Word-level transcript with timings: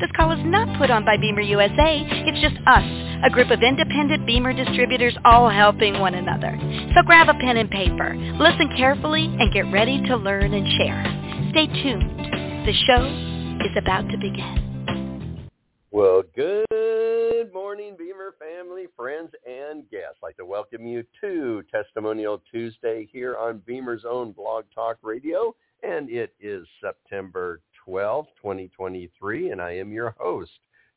This 0.00 0.10
call 0.16 0.32
is 0.32 0.40
not 0.44 0.78
put 0.78 0.90
on 0.90 1.04
by 1.04 1.16
BEMER 1.16 1.42
USA. 1.42 2.04
It's 2.26 2.40
just 2.40 2.56
us, 2.66 2.84
a 3.24 3.30
group 3.30 3.50
of 3.50 3.62
independent 3.62 4.26
BEMER 4.26 4.52
distributors 4.52 5.16
all 5.24 5.50
helping 5.50 5.98
one 6.00 6.14
another. 6.14 6.56
So 6.94 7.02
grab 7.04 7.28
a 7.28 7.34
pen 7.34 7.56
and 7.56 7.70
paper, 7.70 8.14
listen 8.38 8.70
carefully, 8.76 9.24
and 9.24 9.52
get 9.52 9.70
ready 9.72 10.02
to 10.08 10.16
learn 10.16 10.54
and 10.54 10.66
share. 10.78 11.04
Stay 11.50 11.66
tuned. 11.82 12.18
The 12.66 12.72
show 12.86 13.04
is 13.64 13.76
about 13.76 14.08
to 14.10 14.16
begin. 14.18 15.50
Well, 15.90 16.22
good 16.34 17.52
morning, 17.52 17.96
BEMER 17.98 18.34
family, 18.38 18.86
friends, 18.96 19.30
and 19.46 19.88
guests. 19.90 20.18
I'd 20.22 20.26
like 20.26 20.36
to 20.38 20.46
welcome 20.46 20.86
you 20.86 21.04
to 21.20 21.62
Testimonial 21.70 22.42
Tuesday 22.50 23.08
here 23.12 23.36
on 23.36 23.62
BEMER's 23.66 24.04
own 24.08 24.32
Blog 24.32 24.64
Talk 24.74 24.96
Radio, 25.02 25.54
and 25.82 26.08
it 26.08 26.34
is 26.40 26.66
September 26.80 27.60
12, 27.84 28.26
2023, 28.40 29.50
and 29.50 29.60
I 29.60 29.72
am 29.72 29.92
your 29.92 30.14
host, 30.18 30.50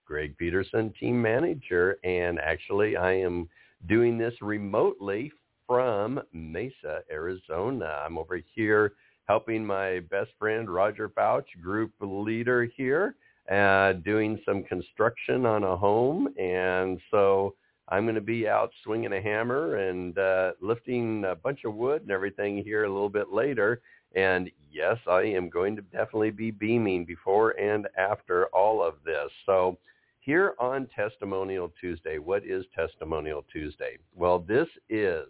Greg 0.06 0.38
Peterson, 0.38 0.94
team 1.00 1.22
manager, 1.22 1.98
and 2.04 2.40
actually 2.40 2.96
I 2.96 3.14
am 3.14 3.50
doing 3.88 4.18
this 4.18 4.34
remotely 4.42 5.32
from 5.68 6.22
Mesa, 6.32 7.00
Arizona. 7.12 8.04
I'm 8.06 8.18
over 8.18 8.40
here 8.54 8.94
helping 9.28 9.66
my 9.66 10.02
best 10.12 10.32
friend 10.38 10.70
Roger 10.70 11.10
Fouch, 11.10 11.46
group 11.62 11.92
leader 12.00 12.66
here, 12.66 13.16
uh, 13.52 13.94
doing 13.94 14.40
some 14.46 14.64
construction 14.64 15.46
on 15.46 15.64
a 15.64 15.76
home, 15.76 16.28
and 16.38 17.00
so 17.10 17.56
I'm 17.90 18.06
going 18.06 18.16
to 18.16 18.22
be 18.22 18.48
out 18.48 18.72
swinging 18.84 19.14
a 19.14 19.22
hammer 19.22 19.78
and 19.78 20.18
uh, 20.18 20.52
lifting 20.62 21.26
a 21.26 21.36
bunch 21.36 21.66
of 21.66 21.76
wood 21.76 22.02
and 22.02 22.12
everything 22.12 22.64
here 22.64 22.84
a 22.84 22.90
little 22.90 23.10
bit 23.10 23.32
later. 23.32 23.82
And 24.16 24.50
yes, 24.72 24.98
I 25.08 25.22
am 25.22 25.50
going 25.50 25.76
to 25.76 25.82
definitely 25.82 26.32
be 26.32 26.52
beaming 26.52 27.06
before 27.06 27.52
and 27.52 27.88
after 27.98 28.48
all 28.48 28.82
of 28.82 28.96
this. 29.06 29.30
So 29.46 29.78
here 30.20 30.56
on 30.60 30.88
Testimonial 30.96 31.72
Tuesday, 31.80 32.18
what 32.18 32.44
is 32.46 32.66
Testimonial 32.76 33.46
Tuesday? 33.52 33.98
Well, 34.16 34.40
this 34.40 34.68
is 34.90 35.28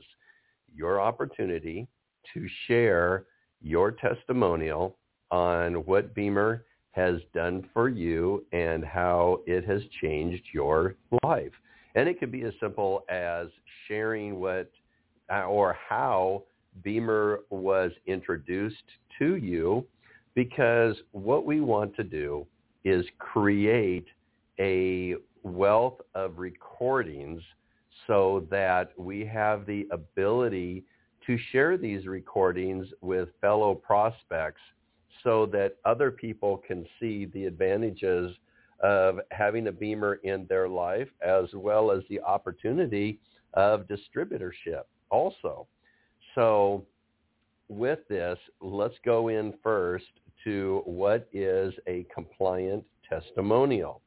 your 0.73 1.01
opportunity 1.01 1.87
to 2.33 2.47
share 2.67 3.25
your 3.61 3.91
testimonial 3.91 4.97
on 5.31 5.73
what 5.85 6.13
BEMER 6.13 6.63
has 6.91 7.15
done 7.33 7.67
for 7.73 7.89
you 7.89 8.45
and 8.53 8.85
how 8.85 9.41
it 9.45 9.65
has 9.65 9.81
changed 10.01 10.43
your 10.53 10.95
life. 11.23 11.51
And 11.95 12.07
it 12.07 12.19
could 12.19 12.31
be 12.31 12.43
as 12.43 12.53
simple 12.59 13.03
as 13.09 13.47
sharing 13.87 14.39
what 14.39 14.71
or 15.29 15.75
how 15.89 16.43
BEMER 16.83 17.41
was 17.49 17.91
introduced 18.05 18.83
to 19.19 19.35
you 19.35 19.85
because 20.33 20.95
what 21.11 21.45
we 21.45 21.61
want 21.61 21.95
to 21.95 22.03
do 22.03 22.45
is 22.83 23.05
create 23.17 24.07
a 24.59 25.15
wealth 25.43 25.99
of 26.13 26.37
recordings 26.37 27.41
so 28.07 28.45
that 28.51 28.91
we 28.97 29.25
have 29.25 29.65
the 29.65 29.87
ability 29.91 30.83
to 31.25 31.37
share 31.51 31.77
these 31.77 32.05
recordings 32.05 32.87
with 33.01 33.29
fellow 33.41 33.73
prospects 33.73 34.61
so 35.23 35.45
that 35.47 35.77
other 35.85 36.11
people 36.11 36.61
can 36.67 36.85
see 36.99 37.25
the 37.25 37.45
advantages 37.45 38.35
of 38.81 39.19
having 39.31 39.67
a 39.67 39.71
BEMER 39.71 40.15
in 40.23 40.45
their 40.47 40.67
life 40.67 41.07
as 41.25 41.45
well 41.53 41.91
as 41.91 42.03
the 42.09 42.21
opportunity 42.21 43.19
of 43.53 43.87
distributorship 43.87 44.83
also. 45.09 45.65
So 46.35 46.85
with 47.69 47.99
this, 48.09 48.37
let's 48.61 48.95
go 49.03 49.29
in 49.29 49.53
first 49.63 50.05
to 50.43 50.81
what 50.85 51.27
is 51.33 51.73
a 51.87 52.05
compliant 52.13 52.83
testimonial. 53.09 54.01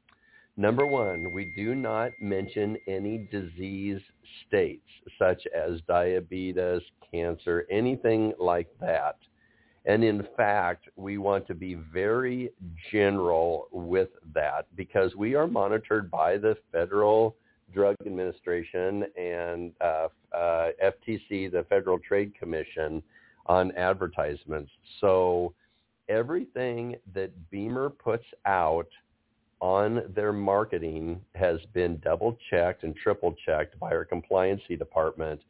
Number 0.56 0.86
one, 0.86 1.32
we 1.32 1.52
do 1.56 1.74
not 1.74 2.10
mention 2.20 2.76
any 2.86 3.28
disease 3.30 4.00
states 4.46 4.88
such 5.18 5.42
as 5.56 5.80
diabetes, 5.86 6.82
cancer, 7.10 7.66
anything 7.70 8.32
like 8.38 8.68
that. 8.80 9.16
And 9.86 10.04
in 10.04 10.26
fact, 10.36 10.88
we 10.96 11.16
want 11.16 11.46
to 11.46 11.54
be 11.54 11.74
very 11.74 12.50
general 12.92 13.68
with 13.72 14.10
that 14.34 14.66
because 14.76 15.14
we 15.14 15.34
are 15.34 15.46
monitored 15.46 16.10
by 16.10 16.36
the 16.36 16.56
Federal 16.72 17.36
Drug 17.72 17.96
Administration 18.04 19.04
and 19.16 19.72
uh, 19.80 20.08
uh, 20.34 20.68
FTC, 20.82 21.50
the 21.50 21.64
Federal 21.68 21.98
Trade 21.98 22.32
Commission, 22.38 23.02
on 23.46 23.72
advertisements. 23.76 24.70
So 25.00 25.54
everything 26.08 26.96
that 27.14 27.30
BEMER 27.50 27.90
puts 27.90 28.26
out 28.46 28.88
on 29.60 30.02
their 30.14 30.32
marketing 30.32 31.20
has 31.34 31.58
been 31.72 31.98
double 32.04 32.38
checked 32.50 32.84
and 32.84 32.94
triple 32.94 33.34
checked 33.44 33.78
by 33.80 33.90
our 33.90 34.04
compliancy 34.04 34.78
department 34.78 35.40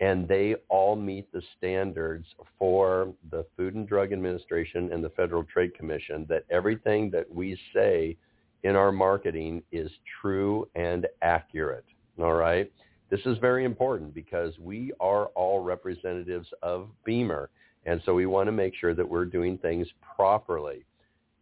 and 0.00 0.26
they 0.26 0.54
all 0.68 0.96
meet 0.96 1.30
the 1.30 1.42
standards 1.58 2.26
for 2.58 3.12
the 3.30 3.44
Food 3.56 3.74
and 3.74 3.86
Drug 3.86 4.12
Administration 4.12 4.90
and 4.92 5.04
the 5.04 5.10
Federal 5.10 5.44
Trade 5.44 5.74
Commission 5.74 6.26
that 6.28 6.44
everything 6.50 7.10
that 7.10 7.32
we 7.32 7.58
say 7.74 8.16
in 8.62 8.76
our 8.76 8.92
marketing 8.92 9.62
is 9.72 9.90
true 10.20 10.68
and 10.74 11.06
accurate. 11.22 11.84
All 12.18 12.34
right? 12.34 12.70
This 13.10 13.20
is 13.26 13.38
very 13.38 13.64
important 13.64 14.14
because 14.14 14.56
we 14.58 14.92
are 15.00 15.26
all 15.28 15.62
representatives 15.62 16.48
of 16.62 16.88
BEMER. 17.04 17.50
And 17.86 18.00
so 18.04 18.14
we 18.14 18.26
want 18.26 18.46
to 18.46 18.52
make 18.52 18.74
sure 18.74 18.94
that 18.94 19.08
we're 19.08 19.24
doing 19.24 19.58
things 19.58 19.88
properly. 20.16 20.84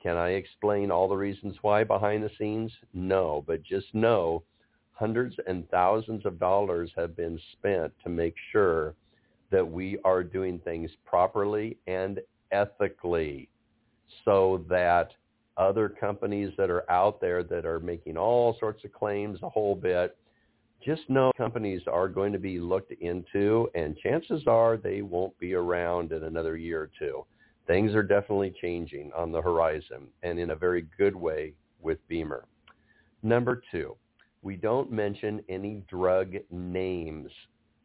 Can 0.03 0.17
I 0.17 0.31
explain 0.31 0.91
all 0.91 1.09
the 1.09 1.17
reasons 1.17 1.57
why 1.63 1.85
behind 1.85 2.23
the 2.23 2.31
scenes? 2.39 2.73
No, 2.95 3.45
but 3.47 3.63
just 3.63 3.93
know 3.93 4.45
hundreds 4.93 5.37
and 5.47 5.69
thousands 5.71 6.25
of 6.25 6.39
dollars 6.39 6.91
have 6.97 7.17
been 7.17 7.39
spent 7.53 7.93
to 8.03 8.09
make 8.09 8.35
sure 8.53 8.95
that 9.51 9.69
we 9.69 9.99
are 10.05 10.23
doing 10.23 10.59
things 10.61 10.91
properly 11.05 11.77
and 11.87 12.21
ethically 12.53 13.49
so 14.25 14.65
that 14.69 15.11
other 15.59 15.89
companies 15.89 16.53
that 16.57 16.71
are 16.71 16.89
out 16.91 17.21
there 17.21 17.43
that 17.43 17.67
are 17.67 17.81
making 17.81 18.17
all 18.17 18.57
sorts 18.59 18.85
of 18.85 18.93
claims 18.93 19.41
a 19.43 19.49
whole 19.49 19.75
bit, 19.75 20.17
just 20.85 21.03
know 21.09 21.33
companies 21.37 21.83
are 21.91 22.09
going 22.09 22.33
to 22.33 22.39
be 22.39 22.61
looked 22.61 22.93
into 23.01 23.69
and 23.75 23.97
chances 23.99 24.43
are 24.47 24.77
they 24.77 25.03
won't 25.03 25.37
be 25.41 25.55
around 25.55 26.13
in 26.13 26.25
another 26.25 26.57
year 26.57 26.83
or 26.83 26.91
two. 26.99 27.25
Things 27.67 27.95
are 27.95 28.03
definitely 28.03 28.55
changing 28.61 29.11
on 29.17 29.33
the 29.33 29.43
horizon 29.43 30.07
and 30.23 30.39
in 30.39 30.51
a 30.51 30.57
very 30.57 30.87
good 30.97 31.15
way 31.15 31.53
with 31.83 31.99
BEMER. 32.09 32.45
Number 33.23 33.63
two, 33.71 33.97
we 34.43 34.57
don't 34.57 34.93
mention 34.93 35.43
any 35.49 35.83
drug 35.89 36.35
names, 36.51 37.31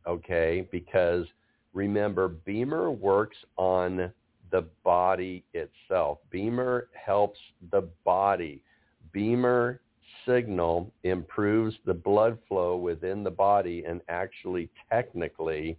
okay? 0.08 0.68
Because 0.72 1.26
remember, 1.74 2.28
BEMER 2.30 2.92
works 2.92 3.38
on 3.58 4.12
the 4.54 4.64
body 4.84 5.44
itself. 5.56 6.20
BEMER 6.30 6.88
helps 6.94 7.40
the 7.72 7.82
body. 8.06 8.62
BEMER 9.12 9.82
signal 10.28 10.94
improves 11.04 11.76
the 11.86 11.94
blood 11.94 12.38
flow 12.48 12.78
within 12.78 13.24
the 13.24 13.32
body 13.32 13.84
and 13.86 14.00
actually 14.10 14.70
technically 14.92 15.76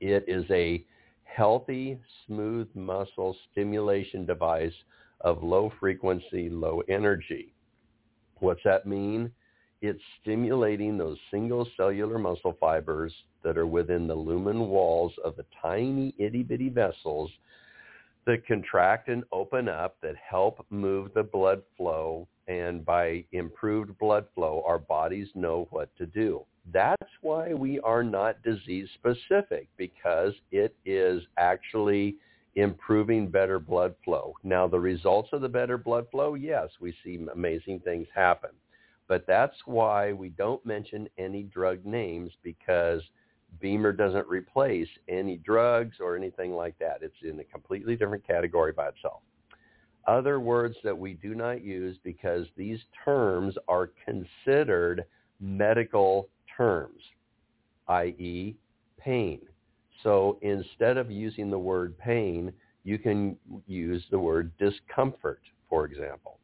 it 0.00 0.24
is 0.28 0.44
a 0.50 0.84
healthy 1.24 1.98
smooth 2.26 2.68
muscle 2.74 3.34
stimulation 3.50 4.26
device 4.26 4.74
of 5.22 5.42
low 5.42 5.72
frequency, 5.80 6.50
low 6.50 6.82
energy. 6.88 7.54
What's 8.40 8.62
that 8.64 8.86
mean? 8.86 9.30
It's 9.80 10.02
stimulating 10.20 10.98
those 10.98 11.16
single 11.30 11.66
cellular 11.78 12.18
muscle 12.18 12.56
fibers 12.60 13.12
that 13.42 13.56
are 13.56 13.66
within 13.66 14.06
the 14.06 14.14
lumen 14.14 14.68
walls 14.68 15.12
of 15.24 15.36
the 15.36 15.46
tiny 15.62 16.14
itty 16.18 16.42
bitty 16.42 16.68
vessels 16.68 17.30
that 18.26 18.46
contract 18.46 19.08
and 19.08 19.24
open 19.32 19.68
up 19.68 19.96
that 20.02 20.14
help 20.16 20.64
move 20.70 21.12
the 21.14 21.22
blood 21.22 21.62
flow. 21.76 22.26
And 22.48 22.84
by 22.84 23.24
improved 23.32 23.96
blood 23.98 24.26
flow, 24.34 24.62
our 24.66 24.78
bodies 24.78 25.28
know 25.34 25.68
what 25.70 25.94
to 25.98 26.06
do. 26.06 26.44
That's 26.72 27.10
why 27.22 27.54
we 27.54 27.80
are 27.80 28.02
not 28.02 28.42
disease 28.42 28.88
specific 28.94 29.68
because 29.76 30.32
it 30.50 30.74
is 30.84 31.22
actually 31.38 32.16
improving 32.56 33.28
better 33.28 33.58
blood 33.58 33.94
flow. 34.04 34.34
Now, 34.42 34.66
the 34.66 34.80
results 34.80 35.30
of 35.32 35.40
the 35.40 35.48
better 35.48 35.78
blood 35.78 36.06
flow, 36.10 36.34
yes, 36.34 36.68
we 36.80 36.94
see 37.04 37.24
amazing 37.32 37.80
things 37.80 38.08
happen. 38.14 38.50
But 39.08 39.26
that's 39.26 39.56
why 39.64 40.12
we 40.12 40.28
don't 40.30 40.64
mention 40.64 41.08
any 41.18 41.44
drug 41.44 41.84
names 41.84 42.32
because 42.42 43.02
BEMER 43.60 43.92
doesn't 43.92 44.28
replace 44.28 44.88
any 45.08 45.36
drugs 45.38 45.96
or 46.00 46.16
anything 46.16 46.52
like 46.52 46.78
that. 46.78 46.98
It's 47.02 47.14
in 47.22 47.40
a 47.40 47.44
completely 47.44 47.96
different 47.96 48.26
category 48.26 48.72
by 48.72 48.88
itself. 48.88 49.22
Other 50.06 50.40
words 50.40 50.76
that 50.82 50.96
we 50.96 51.14
do 51.14 51.34
not 51.34 51.62
use 51.62 51.96
because 52.02 52.46
these 52.56 52.78
terms 53.04 53.54
are 53.68 53.90
considered 54.04 55.04
medical 55.40 56.28
terms, 56.56 57.02
i.e. 57.88 58.56
pain. 58.98 59.40
So 60.02 60.38
instead 60.42 60.96
of 60.96 61.10
using 61.10 61.50
the 61.50 61.58
word 61.58 61.98
pain, 61.98 62.52
you 62.84 62.98
can 62.98 63.36
use 63.66 64.02
the 64.10 64.18
word 64.18 64.50
discomfort, 64.58 65.42
for 65.68 65.84
example. 65.84 66.38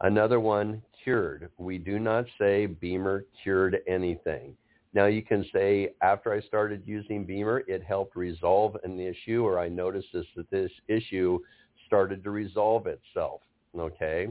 Another 0.00 0.40
one, 0.40 0.82
cured. 1.02 1.48
We 1.58 1.78
do 1.78 1.98
not 1.98 2.26
say 2.38 2.66
BEMER 2.66 3.24
cured 3.42 3.78
anything. 3.86 4.56
Now 4.96 5.06
you 5.06 5.20
can 5.20 5.44
say 5.52 5.90
after 6.00 6.32
I 6.32 6.40
started 6.40 6.82
using 6.86 7.26
BEMER, 7.26 7.64
it 7.68 7.84
helped 7.84 8.16
resolve 8.16 8.78
an 8.82 8.98
issue 8.98 9.44
or 9.44 9.58
I 9.58 9.68
noticed 9.68 10.08
this, 10.14 10.24
that 10.36 10.50
this 10.50 10.70
issue 10.88 11.38
started 11.86 12.24
to 12.24 12.30
resolve 12.30 12.86
itself. 12.86 13.42
Okay. 13.78 14.28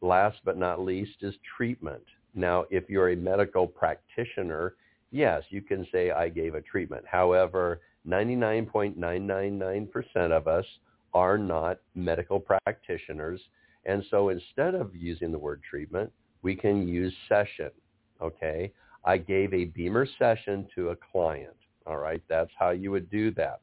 Last 0.00 0.38
but 0.44 0.58
not 0.58 0.80
least 0.80 1.18
is 1.20 1.36
treatment. 1.56 2.02
Now, 2.34 2.64
if 2.68 2.90
you're 2.90 3.10
a 3.10 3.16
medical 3.16 3.68
practitioner, 3.68 4.74
yes, 5.12 5.44
you 5.50 5.62
can 5.62 5.86
say 5.92 6.10
I 6.10 6.30
gave 6.30 6.56
a 6.56 6.62
treatment. 6.62 7.04
However, 7.06 7.80
99.999% 8.08 10.32
of 10.32 10.48
us 10.48 10.66
are 11.14 11.38
not 11.38 11.78
medical 11.94 12.40
practitioners. 12.40 13.40
And 13.86 14.04
so 14.10 14.30
instead 14.30 14.74
of 14.74 14.96
using 14.96 15.30
the 15.30 15.38
word 15.38 15.62
treatment, 15.62 16.10
we 16.42 16.56
can 16.56 16.88
use 16.88 17.14
session. 17.28 17.70
Okay. 18.20 18.72
I 19.04 19.18
gave 19.18 19.52
a 19.52 19.64
BEMER 19.64 20.06
session 20.18 20.66
to 20.74 20.90
a 20.90 20.96
client. 20.96 21.56
All 21.86 21.98
right. 21.98 22.22
That's 22.28 22.50
how 22.58 22.70
you 22.70 22.90
would 22.90 23.10
do 23.10 23.32
that. 23.32 23.60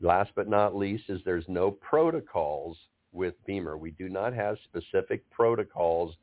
Last 0.00 0.32
but 0.34 0.48
not 0.48 0.76
least 0.76 1.04
is 1.08 1.20
there's 1.24 1.48
no 1.48 1.70
protocols 1.70 2.76
with 3.12 3.34
BEMER. 3.46 3.78
We 3.78 3.92
do 3.92 4.08
not 4.08 4.34
have 4.34 4.56
specific 4.64 5.28
protocols 5.30 6.14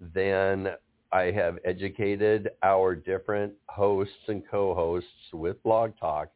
then 0.00 0.70
I 1.12 1.30
have 1.30 1.58
educated 1.64 2.50
our 2.62 2.96
different 2.96 3.52
hosts 3.68 4.14
and 4.26 4.42
co-hosts 4.50 5.32
with 5.32 5.62
Blog 5.62 5.92
Talk 6.00 6.30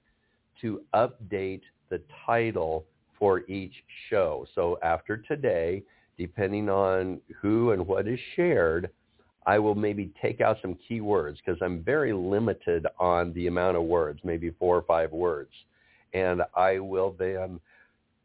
to 0.61 0.83
update 0.95 1.63
the 1.91 2.01
title 2.25 2.87
for 3.19 3.41
each 3.49 3.75
show. 4.09 4.47
So 4.55 4.79
after 4.83 5.17
today, 5.17 5.83
depending 6.17 6.69
on 6.69 7.21
who 7.41 7.73
and 7.73 7.87
what 7.87 8.09
is 8.09 8.19
shared, 8.37 8.91
I 9.47 9.59
will 9.59 9.75
maybe 9.75 10.11
take 10.21 10.41
out 10.41 10.59
some 10.61 10.77
keywords 10.89 11.37
because 11.37 11.61
I'm 11.63 11.83
very 11.83 12.13
limited 12.13 12.87
on 12.99 13.33
the 13.33 13.47
amount 13.47 13.77
of 13.77 13.85
words, 13.85 14.21
maybe 14.25 14.51
four 14.59 14.77
or 14.77 14.83
five 14.83 15.11
words. 15.13 15.53
And 16.13 16.43
I 16.55 16.79
will 16.79 17.17
then 17.19 17.61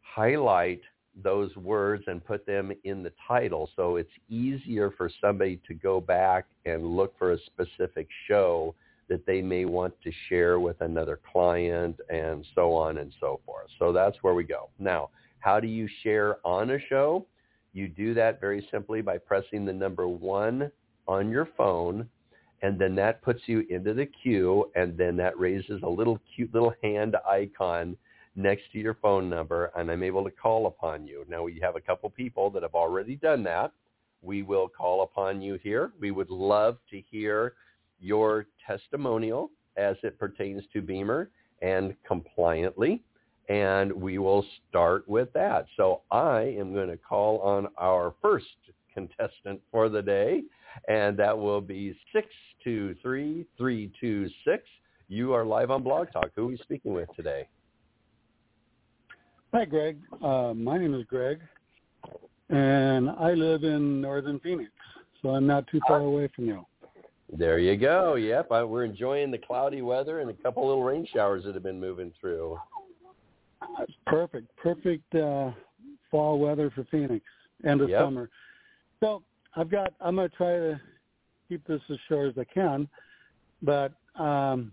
highlight 0.01 0.81
those 1.23 1.55
words 1.55 2.03
and 2.07 2.25
put 2.25 2.45
them 2.45 2.71
in 2.83 3.03
the 3.03 3.11
title 3.27 3.69
so 3.75 3.97
it's 3.97 4.09
easier 4.29 4.91
for 4.97 5.09
somebody 5.21 5.59
to 5.67 5.73
go 5.73 6.01
back 6.01 6.45
and 6.65 6.95
look 6.97 7.17
for 7.17 7.33
a 7.33 7.37
specific 7.45 8.07
show 8.27 8.73
that 9.09 9.25
they 9.25 9.41
may 9.41 9.65
want 9.65 9.93
to 10.03 10.11
share 10.29 10.59
with 10.59 10.79
another 10.81 11.19
client 11.31 11.99
and 12.09 12.45
so 12.55 12.73
on 12.73 12.97
and 12.97 13.13
so 13.19 13.39
forth. 13.45 13.67
So 13.79 13.91
that's 13.91 14.17
where 14.21 14.33
we 14.33 14.43
go. 14.43 14.69
Now, 14.79 15.09
how 15.39 15.59
do 15.59 15.67
you 15.67 15.87
share 16.03 16.37
on 16.45 16.71
a 16.71 16.79
show? 16.89 17.25
You 17.73 17.87
do 17.87 18.13
that 18.13 18.39
very 18.39 18.67
simply 18.71 19.01
by 19.01 19.17
pressing 19.17 19.65
the 19.65 19.73
number 19.73 20.07
one 20.07 20.71
on 21.07 21.29
your 21.29 21.47
phone 21.57 22.07
and 22.63 22.79
then 22.79 22.95
that 22.95 23.21
puts 23.21 23.41
you 23.45 23.65
into 23.69 23.93
the 23.93 24.05
queue 24.05 24.71
and 24.75 24.97
then 24.97 25.17
that 25.17 25.37
raises 25.37 25.81
a 25.83 25.89
little 25.89 26.19
cute 26.33 26.53
little 26.53 26.73
hand 26.81 27.17
icon 27.29 27.97
next 28.35 28.63
to 28.71 28.79
your 28.79 28.95
phone 28.95 29.29
number 29.29 29.71
and 29.75 29.91
I'm 29.91 30.01
able 30.01 30.23
to 30.23 30.31
call 30.31 30.65
upon 30.67 31.05
you. 31.05 31.25
Now 31.27 31.43
we 31.43 31.59
have 31.61 31.75
a 31.75 31.81
couple 31.81 32.09
people 32.09 32.49
that 32.51 32.63
have 32.63 32.73
already 32.73 33.17
done 33.17 33.43
that. 33.43 33.73
We 34.21 34.43
will 34.43 34.69
call 34.69 35.03
upon 35.03 35.41
you 35.41 35.59
here. 35.61 35.91
We 35.99 36.11
would 36.11 36.29
love 36.29 36.77
to 36.89 37.01
hear 37.11 37.53
your 37.99 38.45
testimonial 38.65 39.51
as 39.77 39.95
it 40.03 40.17
pertains 40.19 40.63
to 40.73 40.81
BEMER 40.81 41.29
and 41.61 41.95
compliantly. 42.07 43.03
And 43.49 43.91
we 43.91 44.19
will 44.19 44.45
start 44.69 45.05
with 45.07 45.33
that. 45.33 45.65
So 45.75 46.01
I 46.11 46.55
am 46.57 46.73
going 46.73 46.87
to 46.89 46.97
call 46.97 47.39
on 47.39 47.67
our 47.77 48.13
first 48.21 48.45
contestant 48.93 49.59
for 49.71 49.89
the 49.89 50.01
day, 50.01 50.43
and 50.87 51.17
that 51.17 51.37
will 51.37 51.59
be 51.61 51.97
623326. 52.13 54.63
You 55.09 55.33
are 55.33 55.45
live 55.45 55.69
on 55.71 55.83
Blog 55.83 56.07
Talk. 56.13 56.29
Who 56.35 56.43
are 56.43 56.47
we 56.47 56.57
speaking 56.57 56.93
with 56.93 57.09
today? 57.15 57.47
Hi, 59.53 59.65
Greg. 59.65 59.97
Uh, 60.23 60.53
my 60.55 60.77
name 60.77 60.93
is 60.95 61.03
Greg, 61.05 61.39
and 62.49 63.09
I 63.09 63.33
live 63.33 63.63
in 63.63 64.01
northern 64.01 64.39
Phoenix, 64.39 64.71
so 65.21 65.29
I'm 65.29 65.45
not 65.45 65.67
too 65.67 65.79
far 65.87 65.99
away 65.99 66.27
from 66.35 66.45
you. 66.45 66.65
There 67.35 67.57
you 67.57 67.75
go. 67.77 68.13
Yep, 68.15 68.51
I, 68.51 68.63
we're 68.63 68.85
enjoying 68.85 69.31
the 69.31 69.39
cloudy 69.39 69.81
weather 69.81 70.19
and 70.19 70.29
a 70.29 70.33
couple 70.33 70.67
little 70.67 70.83
rain 70.83 71.07
showers 71.11 71.43
that 71.45 71.55
have 71.55 71.63
been 71.63 71.79
moving 71.79 72.11
through. 72.19 72.59
perfect, 74.05 74.55
perfect 74.55 75.15
uh, 75.15 75.51
fall 76.11 76.37
weather 76.37 76.69
for 76.75 76.83
Phoenix, 76.91 77.25
end 77.65 77.81
of 77.81 77.89
Yep. 77.89 78.01
summer. 78.01 78.29
So 78.99 79.23
I've 79.55 79.71
got. 79.71 79.93
I'm 79.99 80.15
going 80.15 80.29
to 80.29 80.35
try 80.35 80.57
to 80.57 80.79
keep 81.49 81.65
this 81.65 81.81
as 81.89 81.97
short 82.07 82.29
as 82.29 82.37
I 82.37 82.45
can, 82.53 82.87
but 83.63 83.93
um, 84.15 84.71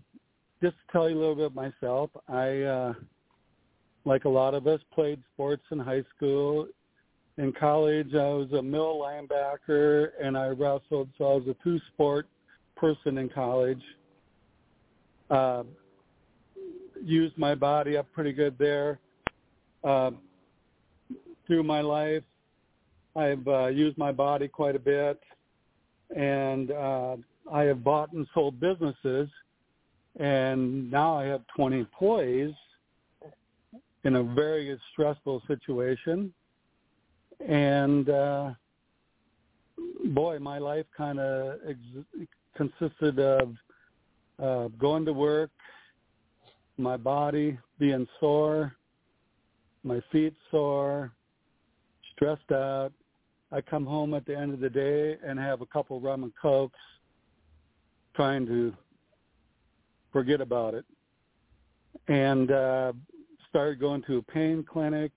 just 0.61 0.75
to 0.75 0.91
tell 0.91 1.09
you 1.09 1.17
a 1.17 1.19
little 1.19 1.35
bit 1.35 1.55
myself, 1.55 2.11
I 2.27 2.61
uh, 2.61 2.93
like 4.05 4.25
a 4.25 4.29
lot 4.29 4.53
of 4.53 4.67
us, 4.67 4.79
played 4.93 5.21
sports 5.33 5.63
in 5.71 5.79
high 5.79 6.03
school. 6.15 6.67
In 7.37 7.53
college, 7.53 8.13
I 8.13 8.29
was 8.29 8.51
a 8.51 8.61
middle 8.61 8.99
linebacker, 8.99 10.09
and 10.21 10.37
I 10.37 10.47
wrestled, 10.47 11.09
so 11.17 11.25
I 11.25 11.35
was 11.35 11.47
a 11.47 11.55
two-sport 11.63 12.27
person 12.81 13.19
in 13.19 13.29
college. 13.29 13.81
Uh, 15.29 15.63
used 17.01 17.37
my 17.37 17.53
body 17.55 17.95
up 17.95 18.11
pretty 18.11 18.33
good 18.33 18.57
there. 18.57 18.99
Uh, 19.83 20.11
through 21.45 21.63
my 21.63 21.81
life, 21.81 22.23
I've 23.15 23.47
uh, 23.47 23.67
used 23.67 23.97
my 23.97 24.11
body 24.11 24.47
quite 24.47 24.75
a 24.75 24.79
bit, 24.79 25.19
and 26.15 26.71
uh, 26.71 27.17
I 27.51 27.63
have 27.63 27.83
bought 27.83 28.11
and 28.13 28.27
sold 28.33 28.59
businesses, 28.59 29.29
and 30.19 30.89
now 30.89 31.17
I 31.17 31.25
have 31.25 31.41
20 31.55 31.79
employees 31.79 32.53
in 34.03 34.15
a 34.15 34.23
very 34.23 34.77
stressful 34.91 35.43
situation. 35.47 36.33
And 37.47 38.09
uh, 38.09 38.51
boy, 40.05 40.39
my 40.39 40.57
life 40.57 40.85
kind 40.95 41.19
of 41.19 41.59
ex- 41.67 42.27
consisted 42.61 43.19
of 43.19 43.55
uh, 44.41 44.67
going 44.79 45.05
to 45.05 45.13
work, 45.13 45.49
my 46.77 46.97
body 46.97 47.57
being 47.79 48.07
sore, 48.19 48.75
my 49.83 50.01
feet 50.11 50.33
sore, 50.51 51.11
stressed 52.13 52.51
out. 52.51 52.91
I 53.51 53.61
come 53.61 53.85
home 53.85 54.13
at 54.13 54.25
the 54.25 54.37
end 54.37 54.53
of 54.53 54.59
the 54.59 54.69
day 54.69 55.17
and 55.25 55.39
have 55.39 55.61
a 55.61 55.65
couple 55.65 55.99
rum 55.99 56.23
and 56.23 56.31
cokes, 56.39 56.79
trying 58.15 58.45
to 58.45 58.73
forget 60.13 60.39
about 60.39 60.73
it, 60.73 60.85
and 62.07 62.51
uh, 62.51 62.93
started 63.49 63.79
going 63.79 64.03
to 64.03 64.17
a 64.17 64.21
pain 64.21 64.63
clinic. 64.63 65.11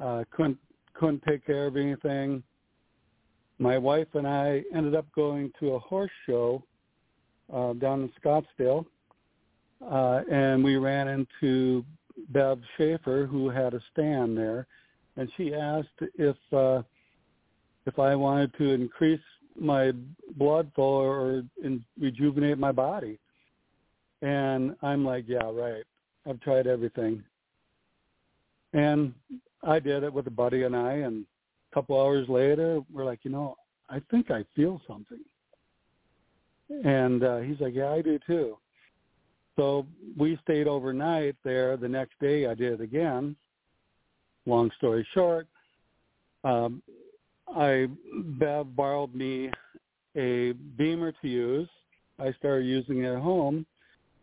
Uh, 0.00 0.22
couldn't 0.30 0.58
couldn't 0.94 1.22
take 1.28 1.44
care 1.44 1.66
of 1.66 1.76
anything. 1.76 2.42
My 3.58 3.76
wife 3.76 4.08
and 4.14 4.26
I 4.26 4.62
ended 4.74 4.94
up 4.94 5.06
going 5.14 5.52
to 5.60 5.72
a 5.72 5.78
horse 5.78 6.10
show 6.26 6.62
uh, 7.52 7.72
down 7.74 8.02
in 8.02 8.12
Scottsdale, 8.22 8.86
uh, 9.84 10.22
and 10.30 10.62
we 10.62 10.76
ran 10.76 11.08
into 11.08 11.84
Bev 12.30 12.60
Schaefer, 12.76 13.26
who 13.26 13.48
had 13.48 13.74
a 13.74 13.80
stand 13.92 14.36
there, 14.36 14.66
and 15.16 15.30
she 15.36 15.54
asked 15.54 15.88
if 16.16 16.36
uh, 16.52 16.82
if 17.86 17.98
I 17.98 18.14
wanted 18.14 18.52
to 18.58 18.70
increase 18.72 19.20
my 19.58 19.92
blood 20.36 20.70
flow 20.74 21.00
or 21.00 21.42
in, 21.62 21.84
rejuvenate 21.98 22.58
my 22.58 22.70
body. 22.70 23.18
And 24.22 24.76
I'm 24.82 25.04
like, 25.04 25.24
yeah, 25.26 25.50
right. 25.50 25.84
I've 26.28 26.40
tried 26.40 26.66
everything. 26.66 27.22
And 28.72 29.14
I 29.62 29.78
did 29.78 30.02
it 30.02 30.12
with 30.12 30.26
a 30.26 30.30
buddy 30.30 30.64
and 30.64 30.76
I, 30.76 30.92
and 30.92 31.24
a 31.70 31.74
couple 31.74 32.00
hours 32.00 32.28
later, 32.28 32.80
we're 32.92 33.04
like, 33.04 33.20
you 33.22 33.30
know, 33.30 33.56
I 33.88 34.00
think 34.10 34.30
I 34.30 34.44
feel 34.54 34.80
something. 34.86 35.20
And 36.84 37.24
uh, 37.24 37.38
he's 37.38 37.60
like, 37.60 37.74
yeah, 37.74 37.90
I 37.90 38.02
do 38.02 38.18
too. 38.26 38.58
So 39.56 39.86
we 40.16 40.38
stayed 40.44 40.68
overnight 40.68 41.36
there. 41.42 41.76
The 41.76 41.88
next 41.88 42.12
day 42.20 42.46
I 42.46 42.54
did 42.54 42.74
it 42.74 42.80
again. 42.80 43.34
Long 44.46 44.70
story 44.76 45.06
short, 45.12 45.46
um, 46.44 46.82
I 47.54 47.86
Bev 48.38 48.74
borrowed 48.76 49.14
me 49.14 49.50
a 50.16 50.52
BEMER 50.76 51.12
to 51.20 51.28
use. 51.28 51.68
I 52.18 52.32
started 52.32 52.66
using 52.66 53.04
it 53.04 53.14
at 53.14 53.20
home, 53.20 53.66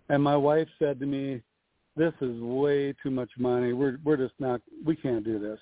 and 0.10 0.24
my 0.24 0.36
wife 0.36 0.68
said 0.80 1.00
to 1.00 1.06
me, 1.06 1.42
"This 1.96 2.14
is 2.22 2.40
way 2.42 2.94
too 3.04 3.12
much 3.12 3.30
money. 3.38 3.74
We're 3.74 4.00
we're 4.04 4.18
just 4.18 4.34
not. 4.40 4.62
We 4.84 4.96
can't 4.96 5.24
do 5.24 5.38
this." 5.38 5.60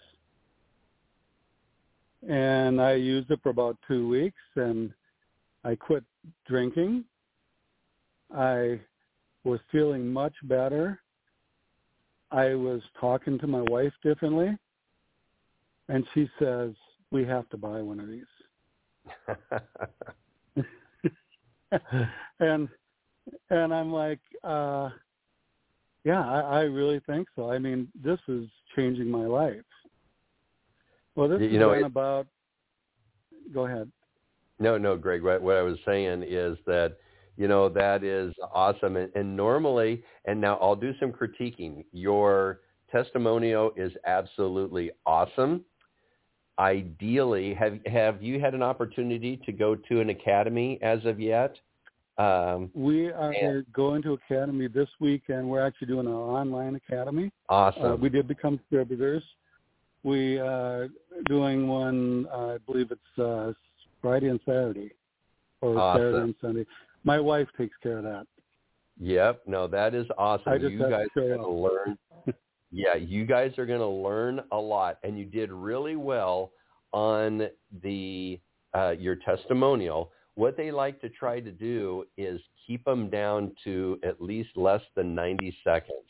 And 2.30 2.82
I 2.82 2.94
used 2.94 3.30
it 3.32 3.40
for 3.44 3.50
about 3.50 3.78
two 3.88 4.08
weeks, 4.08 4.42
and 4.56 4.94
I 5.64 5.76
quit 5.76 6.04
drinking. 6.48 7.04
I 8.36 8.80
was 9.44 9.60
feeling 9.72 10.12
much 10.12 10.34
better. 10.44 11.02
I 12.32 12.56
was 12.56 12.82
talking 13.00 13.38
to 13.40 13.48
my 13.48 13.62
wife 13.64 13.94
differently, 14.02 14.58
and 15.90 16.06
she 16.14 16.30
says, 16.40 16.72
"We 17.12 17.26
have 17.26 17.50
to 17.50 17.58
buy 17.58 17.82
one 17.82 18.00
of 18.00 18.08
these." 18.08 18.26
and 22.40 22.70
and 23.50 23.74
I'm 23.74 23.92
like, 23.92 24.20
uh, 24.44 24.90
yeah, 26.04 26.28
I, 26.28 26.40
I 26.40 26.62
really 26.62 27.00
think 27.06 27.28
so. 27.36 27.52
I 27.52 27.60
mean, 27.60 27.88
this 28.02 28.20
is 28.28 28.48
changing 28.76 29.10
my 29.10 29.26
life. 29.26 29.62
Well, 31.16 31.28
this 31.28 31.42
you 31.42 31.50
is 31.50 31.60
know, 31.60 31.72
it, 31.72 31.84
about. 31.84 32.28
Go 33.54 33.66
ahead. 33.66 33.92
No, 34.60 34.78
no, 34.78 34.98
Greg. 34.98 35.24
What, 35.24 35.42
what 35.42 35.58
I 35.58 35.62
was 35.62 35.78
saying 35.86 36.24
is 36.28 36.58
that 36.66 36.98
you 37.38 37.48
know 37.48 37.70
that 37.70 38.04
is 38.04 38.34
awesome, 38.54 38.96
and, 38.98 39.12
and 39.16 39.36
normally, 39.36 40.04
and 40.26 40.40
now 40.40 40.58
I'll 40.62 40.76
do 40.76 40.94
some 41.00 41.12
critiquing. 41.12 41.86
Your 41.92 42.62
testimonial 42.92 43.72
is 43.76 43.92
absolutely 44.06 44.92
awesome. 45.06 45.62
Ideally, 46.60 47.54
have 47.56 47.80
have 47.86 48.22
you 48.22 48.40
had 48.40 48.54
an 48.54 48.64
opportunity 48.64 49.38
to 49.46 49.52
go 49.52 49.76
to 49.76 50.00
an 50.00 50.10
academy 50.10 50.80
as 50.82 51.04
of 51.06 51.20
yet? 51.20 51.56
Um, 52.20 52.70
we 52.76 53.08
are 53.08 53.32
and, 53.32 53.66
going 53.74 54.04
to 54.04 54.14
academy 54.14 54.68
this 54.68 54.90
week, 55.00 55.24
and 55.30 55.50
we're 55.50 55.66
actually 55.66 55.88
doing 55.88 56.06
an 56.06 56.14
online 56.14 56.76
academy. 56.76 57.32
Awesome. 57.50 57.84
Uh, 57.84 57.96
we 57.96 58.10
did 58.10 58.28
become 58.28 58.58
distributors. 58.58 59.24
We 60.04 60.38
are 60.38 60.90
doing 61.28 61.68
one. 61.68 62.28
Uh, 62.32 62.56
I 62.56 62.58
believe 62.66 62.92
it's 62.92 63.20
uh, 63.20 63.54
Friday 64.02 64.28
and 64.28 64.40
Saturday, 64.46 64.92
or 65.62 65.78
awesome. 65.78 66.02
Saturday 66.02 66.24
and 66.24 66.36
Sunday. 66.42 66.66
My 67.04 67.20
wife 67.20 67.48
takes 67.58 67.76
care 67.82 67.98
of 67.98 68.04
that. 68.04 68.28
Yep. 69.00 69.44
No, 69.48 69.68
that 69.68 69.96
is 69.96 70.06
awesome. 70.18 70.62
You 70.62 70.80
guys 70.80 71.08
are 71.16 71.38
going 71.38 71.40
to 71.40 71.50
learn. 71.50 71.98
yeah, 72.72 72.96
you 72.96 73.26
guys 73.26 73.58
are 73.58 73.66
going 73.66 73.80
to 73.80 73.88
learn 73.88 74.42
a 74.52 74.58
lot, 74.58 75.00
and 75.04 75.18
you 75.18 75.26
did 75.26 75.52
really 75.52 75.96
well 75.96 76.52
on 76.92 77.48
the 77.82 78.40
uh, 78.74 78.92
your 78.92 79.16
testimonial 79.16 80.12
what 80.36 80.58
they 80.58 80.72
like 80.72 81.00
to 81.02 81.10
try 81.10 81.40
to 81.40 81.52
do 81.52 82.06
is 82.18 82.42
keep 82.66 82.84
them 82.86 83.10
down 83.10 83.52
to 83.64 84.00
at 84.04 84.22
least 84.22 84.50
less 84.56 84.82
than 84.96 85.14
90 85.14 85.56
seconds. 85.64 86.08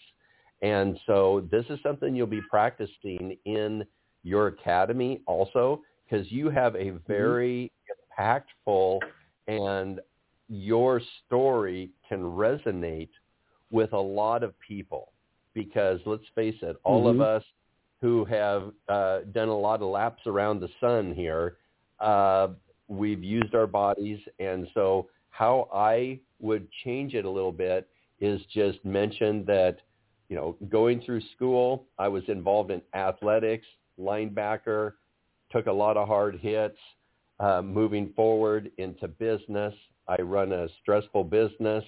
And 0.63 0.99
so 1.05 1.47
this 1.51 1.65
is 1.69 1.77
something 1.83 2.15
you'll 2.15 2.25
be 2.25 2.41
practicing 2.49 3.37
in 3.45 3.85
your 4.23 4.47
academy 4.47 5.21
also 5.27 5.81
because 6.09 6.31
you 6.31 6.49
have 6.49 6.75
a 6.75 6.79
mm-hmm. 6.79 6.97
very 7.07 7.71
mm-hmm. 8.17 8.63
impactful 8.67 8.99
and 9.47 9.99
your 10.47 11.01
story 11.25 11.91
can 12.07 12.21
resonate 12.21 13.09
with 13.71 13.93
a 13.93 13.99
lot 13.99 14.43
of 14.43 14.57
people 14.59 15.11
because 15.53 15.99
let's 16.05 16.23
face 16.33 16.55
it, 16.61 16.77
all 16.83 17.05
mm-hmm. 17.05 17.21
of 17.21 17.27
us 17.27 17.43
who 18.01 18.25
have 18.25 18.71
uh, 18.89 19.19
done 19.33 19.47
a 19.47 19.57
lot 19.57 19.81
of 19.81 19.87
laps 19.87 20.23
around 20.25 20.59
the 20.59 20.69
sun 20.79 21.13
here, 21.13 21.57
uh, 21.99 22.49
we've 22.87 23.23
used 23.23 23.55
our 23.55 23.67
bodies. 23.67 24.19
And 24.39 24.67
so 24.73 25.07
how 25.29 25.69
I 25.73 26.19
would 26.39 26.67
change 26.83 27.13
it 27.13 27.25
a 27.25 27.29
little 27.29 27.51
bit 27.51 27.87
is 28.19 28.41
just 28.53 28.83
mention 28.83 29.45
that, 29.45 29.77
you 30.33 30.39
know, 30.39 30.57
going 30.67 30.99
through 31.05 31.21
school, 31.35 31.85
I 31.99 32.07
was 32.07 32.23
involved 32.27 32.71
in 32.71 32.81
athletics, 32.95 33.67
linebacker, 33.99 34.93
took 35.51 35.67
a 35.67 35.71
lot 35.71 35.95
of 35.95 36.07
hard 36.07 36.39
hits. 36.39 36.79
Uh, 37.39 37.61
moving 37.61 38.11
forward 38.15 38.71
into 38.79 39.07
business, 39.07 39.75
I 40.07 40.19
run 40.23 40.51
a 40.51 40.67
stressful 40.81 41.25
business, 41.25 41.83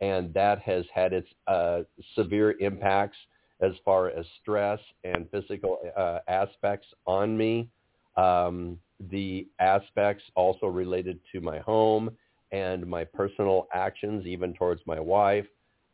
and 0.00 0.34
that 0.34 0.58
has 0.62 0.84
had 0.92 1.12
its 1.12 1.28
uh, 1.46 1.82
severe 2.16 2.56
impacts 2.58 3.16
as 3.60 3.70
far 3.84 4.08
as 4.08 4.26
stress 4.42 4.80
and 5.04 5.30
physical 5.30 5.78
uh, 5.96 6.18
aspects 6.26 6.88
on 7.06 7.38
me. 7.38 7.68
Um, 8.16 8.76
the 9.08 9.46
aspects 9.60 10.24
also 10.34 10.66
related 10.66 11.20
to 11.30 11.40
my 11.40 11.60
home 11.60 12.10
and 12.50 12.84
my 12.88 13.04
personal 13.04 13.68
actions, 13.72 14.26
even 14.26 14.52
towards 14.52 14.80
my 14.84 14.98
wife. 14.98 15.46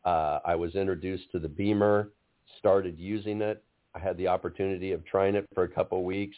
Uh, 0.04 0.38
I 0.44 0.54
was 0.54 0.74
introduced 0.74 1.30
to 1.32 1.38
the 1.38 1.48
BEMER, 1.48 2.10
started 2.58 2.98
using 2.98 3.42
it. 3.42 3.62
I 3.94 3.98
had 3.98 4.16
the 4.16 4.28
opportunity 4.28 4.92
of 4.92 5.04
trying 5.04 5.34
it 5.34 5.46
for 5.54 5.64
a 5.64 5.68
couple 5.68 5.98
of 5.98 6.04
weeks. 6.04 6.36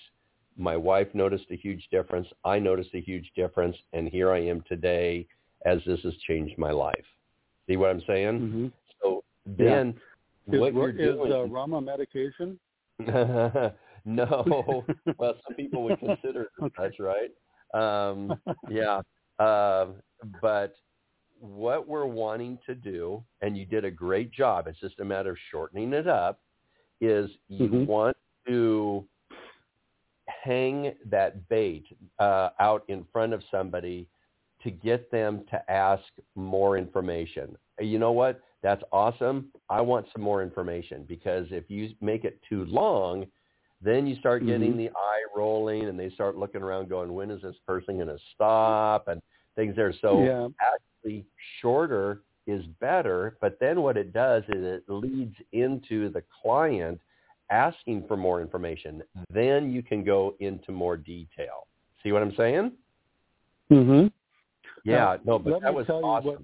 My 0.56 0.76
wife 0.76 1.08
noticed 1.14 1.46
a 1.50 1.56
huge 1.56 1.86
difference. 1.90 2.26
I 2.44 2.58
noticed 2.58 2.90
a 2.94 3.00
huge 3.00 3.30
difference, 3.36 3.76
and 3.92 4.08
here 4.08 4.32
I 4.32 4.38
am 4.38 4.62
today 4.68 5.26
as 5.64 5.78
this 5.86 6.00
has 6.00 6.14
changed 6.26 6.58
my 6.58 6.70
life. 6.70 7.04
See 7.68 7.76
what 7.76 7.90
I'm 7.90 8.02
saying? 8.06 8.40
Mm-hmm. 8.40 8.66
So 9.02 9.24
then, 9.46 9.94
yeah. 10.50 10.58
what 10.58 10.68
is, 10.70 10.74
you're 10.74 10.90
is, 10.90 11.14
doing 11.14 11.32
uh, 11.32 11.42
Rama 11.44 11.80
medication? 11.80 12.58
No, 14.04 14.84
well, 15.18 15.34
some 15.46 15.54
people 15.56 15.84
would 15.84 15.98
consider 15.98 16.48
it 16.60 16.72
that's 16.76 16.96
right. 16.98 17.30
Um, 17.74 18.34
yeah, 18.70 19.00
uh, 19.38 19.86
but 20.40 20.74
what 21.42 21.88
we're 21.88 22.06
wanting 22.06 22.56
to 22.66 22.74
do, 22.74 23.22
and 23.40 23.58
you 23.58 23.66
did 23.66 23.84
a 23.84 23.90
great 23.90 24.30
job. 24.30 24.68
It's 24.68 24.78
just 24.78 25.00
a 25.00 25.04
matter 25.04 25.32
of 25.32 25.38
shortening 25.50 25.92
it 25.92 26.06
up. 26.06 26.40
is 27.00 27.28
you 27.48 27.66
Mhm. 27.68 27.86
want 27.88 28.16
to 28.46 29.04
hang 30.28 30.96
that 31.06 31.48
bait 31.48 31.84
uh, 32.20 32.50
out 32.60 32.84
in 32.86 33.02
front 33.12 33.32
of 33.32 33.42
somebody 33.50 34.06
to 34.62 34.70
get 34.70 35.10
them 35.10 35.44
to 35.46 35.70
ask 35.70 36.04
more 36.36 36.78
information. 36.78 37.56
You 37.80 37.98
know 37.98 38.12
what? 38.12 38.40
That's 38.62 38.84
awesome. 38.92 39.50
I 39.68 39.80
want 39.80 40.06
some 40.12 40.22
more 40.22 40.44
information 40.44 41.02
because 41.08 41.50
if 41.50 41.68
you 41.68 41.92
make 42.00 42.24
it 42.24 42.40
too 42.48 42.64
long, 42.66 43.26
then 43.80 44.06
you 44.06 44.14
start 44.16 44.46
getting 44.46 44.74
Mhm. 44.74 44.76
the 44.76 44.90
eye 44.90 45.24
rolling 45.34 45.86
and 45.88 45.98
they 45.98 46.10
start 46.10 46.36
looking 46.36 46.62
around 46.62 46.88
going, 46.88 47.12
when 47.12 47.32
is 47.32 47.42
this 47.42 47.58
person 47.66 47.96
going 47.96 48.06
to 48.06 48.18
stop? 48.32 49.08
And 49.08 49.20
things 49.56 49.74
there. 49.74 49.92
So 49.94 50.22
yeah. 50.22 50.48
Actually 51.02 51.24
shorter 51.60 52.22
is 52.46 52.64
better, 52.80 53.36
but 53.40 53.58
then 53.60 53.82
what 53.82 53.96
it 53.96 54.12
does 54.12 54.42
is 54.48 54.64
it 54.64 54.84
leads 54.88 55.34
into 55.52 56.10
the 56.10 56.22
client 56.42 57.00
asking 57.50 58.04
for 58.08 58.16
more 58.16 58.40
information. 58.40 59.02
Then 59.32 59.70
you 59.70 59.82
can 59.82 60.04
go 60.04 60.34
into 60.40 60.72
more 60.72 60.96
detail. 60.96 61.66
See 62.02 62.12
what 62.12 62.22
I'm 62.22 62.34
saying? 62.36 62.72
Mm-hmm. 63.70 64.08
Yeah, 64.84 65.16
no, 65.24 65.38
but 65.38 65.60
that 65.62 65.72
was 65.72 65.88
awesome. 65.88 66.26
what 66.26 66.38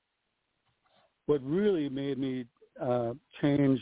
what 1.26 1.42
really 1.42 1.88
made 1.88 2.18
me 2.18 2.46
uh, 2.80 3.12
change 3.42 3.80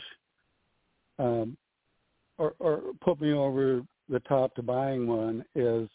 um, 1.19 1.55
or, 2.37 2.55
or 2.59 2.81
put 2.99 3.21
me 3.21 3.31
over 3.31 3.83
the 4.09 4.19
top 4.21 4.53
to 4.55 4.63
buying 4.63 5.07
one 5.07 5.45
is 5.55 5.87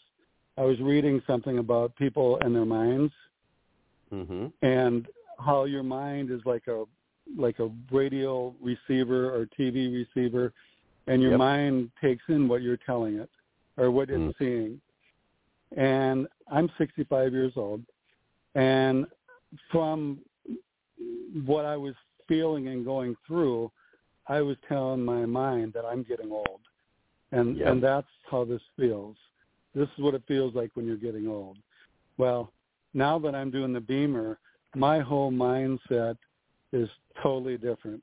I 0.56 0.62
was 0.62 0.78
reading 0.80 1.20
something 1.26 1.58
about 1.58 1.94
people 1.96 2.38
and 2.40 2.54
their 2.54 2.64
minds 2.64 3.12
hmm 4.12 4.46
and 4.60 5.08
how 5.44 5.64
your 5.64 5.82
mind 5.82 6.30
is 6.30 6.40
like 6.44 6.66
a 6.68 6.84
like 7.36 7.58
a 7.60 7.70
radio 7.90 8.54
receiver 8.60 9.34
or 9.34 9.48
TV 9.58 9.92
receiver, 9.92 10.52
and 11.06 11.22
your 11.22 11.32
Yep. 11.32 11.38
mind 11.38 11.90
takes 12.00 12.22
in 12.28 12.46
what 12.46 12.62
you're 12.62 12.76
telling 12.76 13.16
it 13.16 13.30
or 13.78 13.90
what 13.90 14.10
it's 14.10 14.20
Mm. 14.20 14.38
seeing. 14.38 14.80
And 15.76 16.28
I'm 16.48 16.68
65 16.76 17.32
years 17.32 17.56
old, 17.56 17.82
and 18.54 19.06
from 19.70 20.20
what 21.46 21.64
I 21.64 21.76
was 21.76 21.94
feeling 22.28 22.68
and 22.68 22.84
going 22.84 23.16
through, 23.26 23.72
I 24.26 24.42
was 24.42 24.56
telling 24.68 25.02
my 25.02 25.24
mind 25.24 25.72
that 25.72 25.86
I'm 25.86 26.02
getting 26.02 26.30
old, 26.30 26.60
and 27.32 27.56
Yep. 27.56 27.68
and 27.68 27.82
that's 27.82 28.12
how 28.30 28.44
this 28.44 28.62
feels. 28.76 29.16
This 29.74 29.88
is 29.96 29.98
what 30.04 30.14
it 30.14 30.22
feels 30.28 30.54
like 30.54 30.70
when 30.74 30.86
you're 30.86 30.96
getting 30.98 31.26
old. 31.26 31.56
Well, 32.18 32.52
now 32.94 33.18
that 33.18 33.34
I'm 33.34 33.50
doing 33.50 33.72
the 33.72 33.80
BEMER, 33.80 34.38
my 34.74 35.00
whole 35.00 35.30
mindset 35.30 36.16
is 36.72 36.88
totally 37.22 37.56
different. 37.56 38.02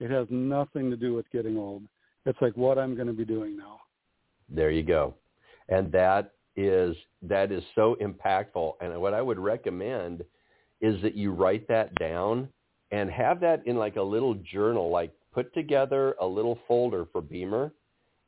It 0.00 0.10
has 0.10 0.26
nothing 0.30 0.90
to 0.90 0.96
do 0.96 1.14
with 1.14 1.30
getting 1.30 1.56
old. 1.56 1.82
It's 2.26 2.40
like 2.40 2.56
what 2.56 2.78
I'm 2.78 2.94
going 2.94 3.06
to 3.06 3.12
be 3.12 3.24
doing 3.24 3.56
now. 3.56 3.80
There 4.48 4.70
you 4.70 4.82
go. 4.82 5.14
And 5.68 5.90
that 5.92 6.32
is 6.56 6.94
that 7.22 7.50
is 7.50 7.62
so 7.74 7.96
impactful. 8.00 8.74
And 8.80 9.00
what 9.00 9.14
I 9.14 9.22
would 9.22 9.38
recommend 9.38 10.24
is 10.80 11.00
that 11.02 11.14
you 11.14 11.32
write 11.32 11.66
that 11.68 11.94
down 11.96 12.48
and 12.90 13.10
have 13.10 13.40
that 13.40 13.66
in 13.66 13.76
like 13.76 13.96
a 13.96 14.02
little 14.02 14.34
journal, 14.34 14.90
like 14.90 15.12
put 15.32 15.52
together 15.54 16.14
a 16.20 16.26
little 16.26 16.58
folder 16.68 17.06
for 17.10 17.20
BEMER 17.20 17.72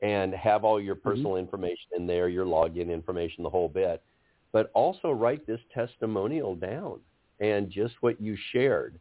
and 0.03 0.35
have 0.35 0.65
all 0.65 0.81
your 0.81 0.97
mm-hmm. 0.97 1.09
personal 1.09 1.37
information 1.37 1.89
in 1.97 2.07
there, 2.07 2.29
your 2.29 2.45
login 2.45 2.91
information, 2.91 3.45
the 3.45 3.51
whole 3.51 3.69
bit. 3.69 4.03
But 4.57 4.71
also 4.73 5.11
write 5.11 5.47
this 5.47 5.61
testimonial 5.75 6.55
down 6.55 7.01
and 7.41 7.69
just 7.71 7.93
what 8.01 8.19
you 8.19 8.39
shared 8.55 8.99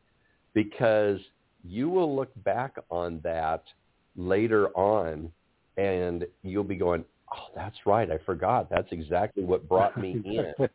because 0.54 1.18
you 1.64 1.88
will 1.88 2.14
look 2.14 2.28
back 2.44 2.76
on 2.92 3.22
that 3.24 3.64
later 4.18 4.68
on 4.78 5.32
and 5.78 6.26
you'll 6.44 6.66
be 6.66 6.76
going, 6.76 7.06
oh, 7.34 7.46
that's 7.56 7.78
right. 7.86 8.12
I 8.12 8.18
forgot. 8.26 8.70
That's 8.70 8.90
exactly 8.92 9.46
what 9.46 9.70
brought 9.70 9.98
me 9.98 10.22
in. 10.26 10.68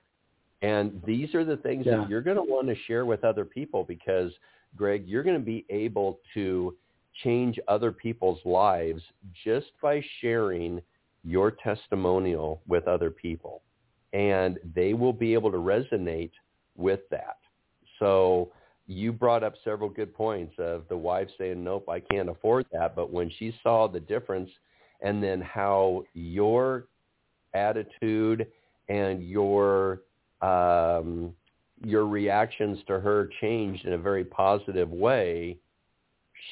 And 0.62 1.02
these 1.04 1.34
are 1.34 1.44
the 1.44 1.58
things 1.58 1.84
Yeah. 1.84 1.98
that 1.98 2.08
you're 2.08 2.22
going 2.22 2.38
to 2.38 2.42
want 2.42 2.66
to 2.68 2.74
share 2.86 3.04
with 3.04 3.22
other 3.22 3.44
people 3.44 3.84
because, 3.84 4.32
Greg, 4.78 5.06
you're 5.06 5.22
going 5.22 5.38
to 5.38 5.44
be 5.44 5.66
able 5.68 6.20
to 6.32 6.74
change 7.22 7.60
other 7.68 7.92
people's 7.92 8.40
lives 8.46 9.02
just 9.44 9.72
by 9.82 10.02
sharing 10.22 10.80
your 11.22 11.50
testimonial 11.50 12.62
with 12.66 12.88
other 12.88 13.10
people. 13.10 13.60
And 14.12 14.58
they 14.74 14.94
will 14.94 15.12
be 15.12 15.34
able 15.34 15.50
to 15.52 15.58
resonate 15.58 16.32
with 16.76 17.00
that. 17.10 17.38
So 17.98 18.50
you 18.86 19.12
brought 19.12 19.44
up 19.44 19.54
several 19.62 19.88
good 19.88 20.12
points 20.14 20.54
of 20.58 20.82
the 20.88 20.96
wife 20.96 21.28
saying, 21.38 21.62
nope, 21.62 21.88
I 21.88 22.00
can't 22.00 22.28
afford 22.28 22.66
that. 22.72 22.96
But 22.96 23.12
when 23.12 23.30
she 23.38 23.54
saw 23.62 23.86
the 23.86 24.00
difference 24.00 24.50
and 25.00 25.22
then 25.22 25.40
how 25.40 26.04
your 26.14 26.86
attitude 27.54 28.46
and 28.88 29.22
your 29.22 30.02
um, 30.42 31.34
your 31.82 32.06
reactions 32.06 32.78
to 32.86 33.00
her 33.00 33.30
changed 33.40 33.86
in 33.86 33.94
a 33.94 33.98
very 33.98 34.24
positive 34.24 34.90
way, 34.90 35.56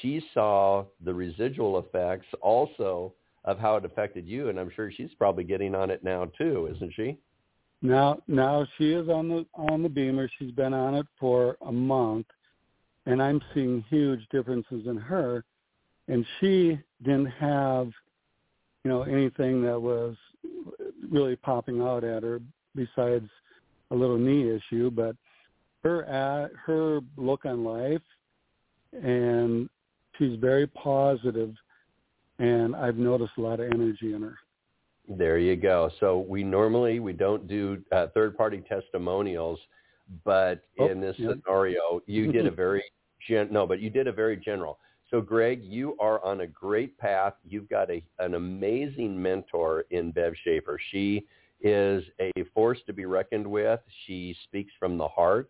she 0.01 0.23
saw 0.33 0.85
the 1.03 1.13
residual 1.13 1.79
effects 1.79 2.25
also 2.41 3.13
of 3.45 3.59
how 3.59 3.75
it 3.75 3.85
affected 3.85 4.27
you, 4.27 4.49
and 4.49 4.59
I'm 4.59 4.71
sure 4.75 4.91
she's 4.91 5.13
probably 5.17 5.43
getting 5.43 5.75
on 5.75 5.89
it 5.91 6.03
now 6.03 6.25
too, 6.37 6.69
isn't 6.75 6.93
she? 6.95 7.17
Now, 7.81 8.21
now 8.27 8.67
she 8.77 8.91
is 8.91 9.07
on 9.07 9.29
the 9.29 9.45
on 9.53 9.83
the 9.83 9.89
BEMER. 9.89 10.29
She's 10.37 10.51
been 10.51 10.73
on 10.73 10.95
it 10.95 11.05
for 11.19 11.55
a 11.65 11.71
month, 11.71 12.27
and 13.05 13.21
I'm 13.21 13.41
seeing 13.53 13.83
huge 13.89 14.21
differences 14.31 14.85
in 14.85 14.97
her. 14.97 15.45
And 16.09 16.25
she 16.39 16.77
didn't 17.03 17.27
have, 17.27 17.91
you 18.83 18.91
know, 18.91 19.03
anything 19.03 19.61
that 19.63 19.79
was 19.79 20.15
really 21.09 21.35
popping 21.35 21.81
out 21.81 22.03
at 22.03 22.23
her 22.23 22.41
besides 22.75 23.29
a 23.91 23.95
little 23.95 24.17
knee 24.17 24.49
issue. 24.49 24.91
But 24.91 25.15
her 25.83 26.03
at 26.05 26.51
her 26.65 26.99
look 27.15 27.45
on 27.45 27.63
life, 27.63 28.01
and 28.91 29.69
she's 30.17 30.37
very 30.39 30.67
positive, 30.67 31.53
and 32.39 32.75
I've 32.75 32.97
noticed 32.97 33.33
a 33.37 33.41
lot 33.41 33.61
of 33.61 33.71
energy 33.71 34.13
in 34.13 34.21
her. 34.21 34.37
There 35.09 35.39
you 35.39 35.55
go. 35.55 35.89
So 35.99 36.19
we 36.19 36.43
normally 36.43 36.99
we 36.99 37.13
don't 37.13 37.47
do 37.47 37.83
uh, 37.91 38.07
third 38.13 38.37
party 38.37 38.63
testimonials, 38.69 39.59
but 40.23 40.61
Oh, 40.79 40.87
in 40.87 41.01
this 41.01 41.15
yeah. 41.17 41.31
scenario, 41.43 42.01
you 42.05 42.31
did 42.31 42.45
a 42.45 42.51
very 42.65 42.83
gen- 43.27 43.49
no, 43.51 43.65
but 43.65 43.79
you 43.79 43.89
did 43.89 44.07
a 44.07 44.13
very 44.13 44.37
general. 44.37 44.77
So 45.09 45.19
Greg, 45.19 45.63
you 45.63 45.97
are 45.99 46.23
on 46.23 46.41
a 46.41 46.47
great 46.47 46.95
path. 46.99 47.33
You've 47.43 47.67
got 47.69 47.89
a 47.89 48.03
an 48.19 48.35
amazing 48.35 49.19
mentor 49.19 49.85
in 49.89 50.11
Bev 50.11 50.33
Schaefer. 50.43 50.79
She 50.91 51.25
is 51.61 52.03
a 52.21 52.31
force 52.53 52.79
to 52.85 52.93
be 52.93 53.05
reckoned 53.05 53.47
with. 53.47 53.79
She 54.05 54.35
speaks 54.45 54.71
from 54.79 54.97
the 54.97 55.07
heart 55.07 55.49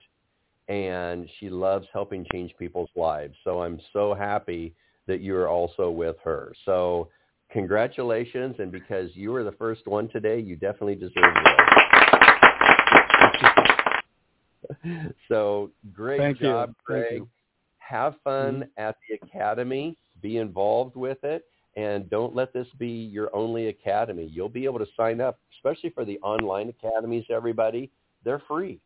and 0.69 1.27
she 1.39 1.49
loves 1.49 1.87
helping 1.91 2.25
change 2.31 2.53
people's 2.57 2.89
lives. 2.95 3.35
So 3.43 3.61
I'm 3.61 3.79
so 3.91 4.13
happy 4.13 4.73
that 5.07 5.21
you're 5.21 5.49
also 5.49 5.89
with 5.89 6.15
her. 6.23 6.53
So 6.65 7.09
congratulations 7.51 8.55
and 8.59 8.71
because 8.71 9.09
you 9.15 9.31
were 9.31 9.43
the 9.43 9.51
first 9.53 9.85
one 9.87 10.07
today, 10.09 10.39
you 10.39 10.55
definitely 10.55 10.95
deserve 10.95 11.13
it. 11.15 11.69
so 15.27 15.71
great 15.93 16.19
Thank 16.19 16.39
you. 16.39 16.47
job, 16.47 16.67
Thank 16.67 16.85
Greg. 16.85 17.13
you. 17.13 17.29
Have 17.77 18.15
fun 18.23 18.55
mm-hmm. 18.55 18.63
at 18.77 18.95
the 19.07 19.15
academy. 19.25 19.97
Be 20.21 20.37
involved 20.37 20.95
with 20.95 21.23
it. 21.23 21.45
And 21.75 22.09
don't 22.09 22.35
let 22.35 22.51
this 22.53 22.67
be 22.77 22.87
your 22.89 23.33
only 23.33 23.67
academy. 23.67 24.29
You'll 24.31 24.49
be 24.49 24.65
able 24.65 24.79
to 24.79 24.87
sign 24.97 25.21
up, 25.21 25.39
especially 25.57 25.91
for 25.91 26.03
the 26.03 26.19
online 26.19 26.69
academies, 26.69 27.25
everybody. 27.29 27.91
They're 28.25 28.41
free. 28.47 28.79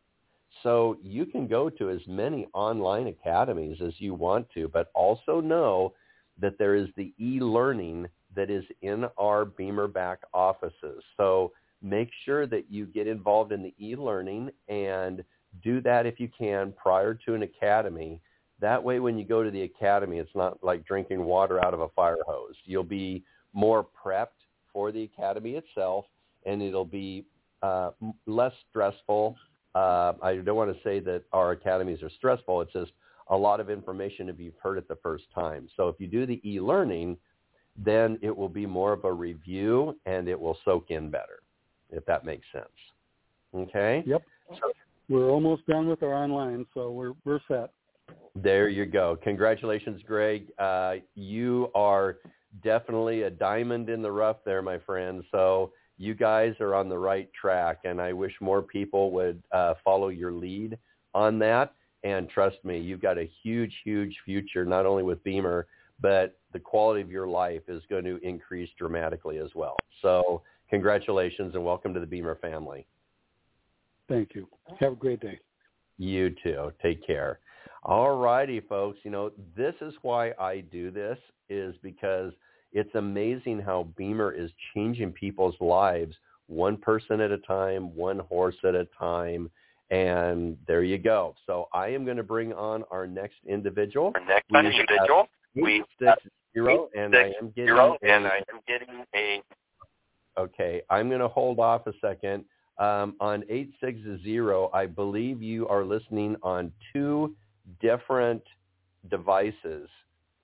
So 0.62 0.98
you 1.02 1.26
can 1.26 1.48
go 1.48 1.68
to 1.70 1.90
as 1.90 2.00
many 2.06 2.46
online 2.54 3.08
academies 3.08 3.78
as 3.84 3.94
you 3.98 4.14
want 4.14 4.48
to, 4.54 4.68
but 4.68 4.90
also 4.94 5.40
know 5.40 5.94
that 6.40 6.58
there 6.58 6.74
is 6.74 6.88
the 6.96 7.12
e-learning 7.18 8.06
that 8.34 8.50
is 8.50 8.64
in 8.82 9.06
our 9.18 9.44
BEMER 9.44 9.88
back 9.88 10.20
offices. 10.32 11.02
So 11.16 11.52
make 11.82 12.10
sure 12.24 12.46
that 12.46 12.70
you 12.70 12.86
get 12.86 13.06
involved 13.06 13.52
in 13.52 13.62
the 13.62 13.74
e-learning 13.78 14.50
and 14.68 15.22
do 15.62 15.80
that 15.82 16.06
if 16.06 16.18
you 16.18 16.28
can 16.36 16.72
prior 16.72 17.14
to 17.14 17.34
an 17.34 17.42
academy. 17.42 18.20
That 18.60 18.82
way 18.82 19.00
when 19.00 19.18
you 19.18 19.24
go 19.24 19.42
to 19.42 19.50
the 19.50 19.62
academy, 19.62 20.18
it's 20.18 20.34
not 20.34 20.62
like 20.62 20.86
drinking 20.86 21.24
water 21.24 21.64
out 21.64 21.74
of 21.74 21.80
a 21.80 21.88
fire 21.90 22.16
hose. 22.26 22.54
You'll 22.64 22.82
be 22.82 23.22
more 23.52 23.86
prepped 24.04 24.40
for 24.72 24.90
the 24.90 25.04
academy 25.04 25.52
itself, 25.52 26.06
and 26.46 26.62
it'll 26.62 26.84
be 26.84 27.26
uh, 27.62 27.90
less 28.26 28.52
stressful. 28.70 29.36
Uh, 29.74 30.12
I 30.22 30.36
don't 30.36 30.56
want 30.56 30.74
to 30.74 30.82
say 30.82 31.00
that 31.00 31.24
our 31.32 31.52
academies 31.52 32.02
are 32.02 32.10
stressful. 32.10 32.62
It's 32.62 32.72
just 32.72 32.92
a 33.28 33.36
lot 33.36 33.60
of 33.60 33.70
information 33.70 34.28
if 34.28 34.38
you've 34.38 34.58
heard 34.62 34.78
it 34.78 34.88
the 34.88 34.98
first 35.02 35.24
time. 35.34 35.68
So 35.76 35.88
if 35.88 35.96
you 35.98 36.06
do 36.06 36.26
the 36.26 36.40
e-learning, 36.48 37.16
then 37.76 38.18
it 38.22 38.34
will 38.36 38.48
be 38.48 38.66
more 38.66 38.92
of 38.92 39.04
a 39.04 39.12
review 39.12 39.98
and 40.06 40.28
it 40.28 40.38
will 40.38 40.58
soak 40.64 40.90
in 40.90 41.10
better, 41.10 41.42
if 41.90 42.04
that 42.06 42.24
makes 42.24 42.46
sense. 42.52 42.66
Okay? 43.54 44.02
Yep. 44.06 44.22
So 44.50 44.72
We're 45.08 45.30
almost 45.30 45.66
done 45.66 45.88
with 45.88 46.02
our 46.02 46.14
online, 46.14 46.66
so 46.74 46.90
we're 46.90 47.12
we're 47.24 47.40
set. 47.48 47.70
There 48.36 48.68
you 48.68 48.84
go. 48.84 49.16
Congratulations, 49.22 50.02
Greg. 50.06 50.50
Uh, 50.58 50.96
you 51.14 51.70
are 51.74 52.18
definitely 52.62 53.22
a 53.22 53.30
diamond 53.30 53.88
in 53.88 54.02
the 54.02 54.10
rough 54.10 54.38
there, 54.44 54.62
my 54.62 54.78
friend. 54.78 55.22
So 55.30 55.72
you 55.98 56.14
guys 56.14 56.54
are 56.60 56.74
on 56.74 56.88
the 56.88 56.98
right 56.98 57.30
track, 57.32 57.80
and 57.84 58.00
I 58.00 58.12
wish 58.12 58.32
more 58.40 58.62
people 58.62 59.10
would 59.12 59.42
uh, 59.52 59.74
follow 59.84 60.08
your 60.08 60.32
lead 60.32 60.76
on 61.14 61.38
that. 61.40 61.74
And 62.02 62.28
trust 62.28 62.56
me, 62.64 62.78
you've 62.78 63.00
got 63.00 63.18
a 63.18 63.30
huge, 63.42 63.72
huge 63.84 64.16
future, 64.24 64.64
not 64.64 64.84
only 64.84 65.02
with 65.02 65.22
BEMER, 65.24 65.66
but 66.00 66.36
the 66.54 66.60
quality 66.60 67.02
of 67.02 67.10
your 67.10 67.26
life 67.26 67.62
is 67.68 67.82
going 67.90 68.04
to 68.04 68.18
increase 68.26 68.70
dramatically 68.78 69.36
as 69.36 69.50
well. 69.54 69.76
So 70.00 70.40
congratulations 70.70 71.54
and 71.54 71.62
welcome 71.62 71.92
to 71.92 72.00
the 72.00 72.06
BEMER 72.06 72.36
family. 72.36 72.86
Thank 74.08 74.34
you. 74.34 74.48
Have 74.80 74.92
a 74.92 74.96
great 74.96 75.20
day. 75.20 75.40
You 75.98 76.34
too. 76.42 76.72
Take 76.80 77.06
care. 77.06 77.40
All 77.82 78.16
righty, 78.16 78.60
folks. 78.60 78.98
You 79.02 79.10
know, 79.10 79.32
this 79.56 79.74
is 79.82 79.92
why 80.00 80.32
I 80.38 80.60
do 80.60 80.90
this 80.90 81.18
is 81.50 81.74
because 81.82 82.32
it's 82.72 82.94
amazing 82.94 83.60
how 83.60 83.88
BEMER 83.96 84.32
is 84.32 84.50
changing 84.74 85.12
people's 85.12 85.56
lives 85.60 86.14
one 86.46 86.76
person 86.76 87.20
at 87.20 87.30
a 87.30 87.38
time, 87.38 87.94
one 87.96 88.18
horse 88.18 88.56
at 88.64 88.74
a 88.74 88.86
time. 88.98 89.50
And 89.90 90.56
there 90.66 90.82
you 90.82 90.98
go. 90.98 91.34
So 91.46 91.68
I 91.72 91.88
am 91.88 92.04
going 92.04 92.16
to 92.16 92.22
bring 92.22 92.52
on 92.52 92.84
our 92.90 93.06
next 93.06 93.36
individual. 93.46 94.12
Our 94.14 94.24
next 94.24 94.50
we 94.50 94.58
individual. 94.58 95.28
We 95.54 95.84
six 95.98 96.12
zero, 96.54 96.88
and 96.96 97.14
I 97.14 97.32
am 97.40 97.50
getting 97.54 97.66
zero, 97.66 97.96
and 98.02 98.26
I 98.26 98.36
am 98.52 98.60
getting 98.66 99.04
a. 99.14 99.42
Okay, 100.38 100.82
I'm 100.90 101.08
going 101.08 101.20
to 101.20 101.28
hold 101.28 101.58
off 101.58 101.86
a 101.86 101.92
second. 102.00 102.44
Um, 102.78 103.14
on 103.20 103.44
860, 103.48 104.40
I 104.72 104.86
believe 104.86 105.40
you 105.40 105.68
are 105.68 105.84
listening 105.84 106.36
on 106.42 106.72
two 106.92 107.36
different 107.80 108.42
devices. 109.10 109.88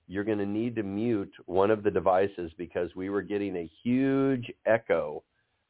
You're 0.07 0.23
going 0.23 0.37
to 0.37 0.45
need 0.45 0.75
to 0.75 0.83
mute 0.83 1.33
one 1.45 1.71
of 1.71 1.83
the 1.83 1.91
devices 1.91 2.51
because 2.57 2.95
we 2.95 3.09
were 3.09 3.21
getting 3.21 3.57
a 3.57 3.69
huge 3.83 4.51
echo 4.65 5.23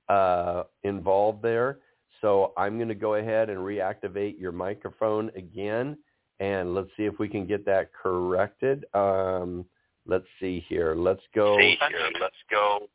uh, 0.08 0.64
involved 0.84 1.42
there. 1.42 1.80
So 2.22 2.54
I'm 2.58 2.78
going 2.78 2.90
to 2.90 2.96
go 2.96 3.16
ahead 3.16 3.50
and 3.50 3.60
reactivate 3.60 4.40
your 4.40 4.52
microphone 4.52 5.32
again, 5.36 5.98
and 6.40 6.76
let's 6.76 6.90
see 6.96 7.06
if 7.06 7.18
we 7.18 7.28
can 7.28 7.48
get 7.48 7.66
that 7.66 7.92
corrected. 7.94 8.86
Um, 8.94 9.66
let's 10.06 10.26
see 10.40 10.66
here. 10.68 10.96
Let's 10.96 11.22
go. 11.34 11.58
See 11.58 11.78
here. 11.90 12.10
Let's 12.20 12.36
go. 12.50 12.88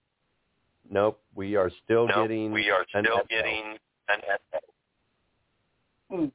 Nope, 0.91 1.21
we 1.35 1.57
are 1.57 1.71
still 1.85 2.07
nope, 2.07 2.17
getting. 2.17 2.53
We 2.53 2.71
are 2.71 2.85
still 2.89 3.23
getting 3.29 3.77
an 4.09 4.21
echo. 6.13 6.33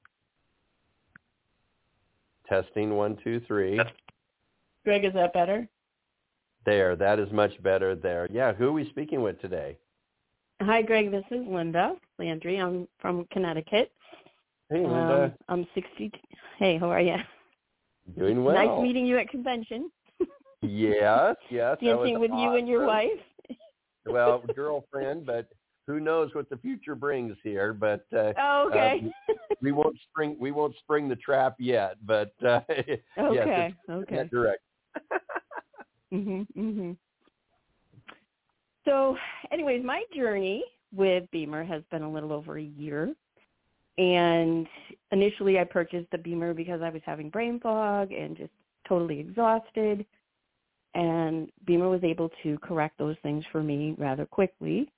Testing 2.47 2.95
one, 2.95 3.17
two, 3.23 3.39
three. 3.47 3.79
Greg, 4.83 5.05
is 5.05 5.13
that 5.13 5.31
better? 5.33 5.67
There, 6.65 6.95
that 6.95 7.19
is 7.19 7.31
much 7.31 7.51
better 7.63 7.95
there. 7.95 8.27
Yeah, 8.29 8.53
who 8.53 8.67
are 8.67 8.71
we 8.73 8.89
speaking 8.89 9.21
with 9.21 9.39
today? 9.41 9.77
Hi, 10.61 10.81
Greg. 10.81 11.11
This 11.11 11.23
is 11.31 11.47
Linda 11.47 11.95
Landry. 12.19 12.57
I'm 12.57 12.87
from 12.99 13.25
Connecticut. 13.31 13.91
Hey, 14.69 14.81
Linda. 14.81 15.33
Um, 15.47 15.61
I'm 15.61 15.67
60. 15.73 16.11
Hey, 16.59 16.77
how 16.77 16.89
are 16.91 17.01
you? 17.01 17.15
Doing 18.17 18.43
well. 18.43 18.55
Nice 18.55 18.81
meeting 18.83 19.05
you 19.05 19.17
at 19.17 19.29
convention. 19.29 19.89
Yes, 20.61 21.35
yes. 21.49 21.77
Dancing 21.81 22.19
with 22.19 22.31
awesome. 22.31 22.39
you 22.39 22.57
and 22.57 22.67
your 22.67 22.85
wife. 22.85 23.09
well, 24.05 24.43
girlfriend, 24.55 25.25
but 25.25 25.47
who 25.87 25.99
knows 25.99 26.29
what 26.33 26.49
the 26.49 26.57
future 26.57 26.95
brings 26.95 27.35
here? 27.43 27.73
But 27.73 28.05
uh, 28.15 28.33
oh, 28.39 28.67
okay. 28.69 29.11
uh, 29.29 29.33
we 29.61 29.71
won't 29.71 29.97
spring 30.09 30.37
we 30.39 30.51
won't 30.51 30.75
spring 30.77 31.09
the 31.09 31.15
trap 31.15 31.55
yet. 31.59 31.95
But 32.05 32.33
uh, 32.45 32.61
okay, 32.69 32.95
yes, 33.17 33.71
okay, 33.89 34.29
direct. 34.31 34.61
mhm, 36.13 36.45
mhm. 36.55 36.97
So, 38.85 39.15
anyways, 39.51 39.83
my 39.83 40.03
journey 40.15 40.63
with 40.93 41.29
BEMER 41.31 41.63
has 41.63 41.83
been 41.91 42.03
a 42.03 42.11
little 42.11 42.33
over 42.33 42.57
a 42.57 42.63
year. 42.63 43.13
And 43.97 44.67
initially 45.11 45.59
I 45.59 45.63
purchased 45.63 46.09
the 46.11 46.17
BEMER 46.17 46.53
because 46.53 46.81
I 46.81 46.89
was 46.89 47.01
having 47.05 47.29
brain 47.29 47.59
fog 47.59 48.11
and 48.11 48.35
just 48.35 48.51
totally 48.87 49.19
exhausted. 49.19 50.05
And 50.93 51.49
BEMER 51.65 51.89
was 51.89 52.03
able 52.03 52.29
to 52.43 52.57
correct 52.59 52.97
those 52.97 53.15
things 53.23 53.43
for 53.51 53.63
me 53.63 53.95
rather 53.97 54.25
quickly. 54.25 54.91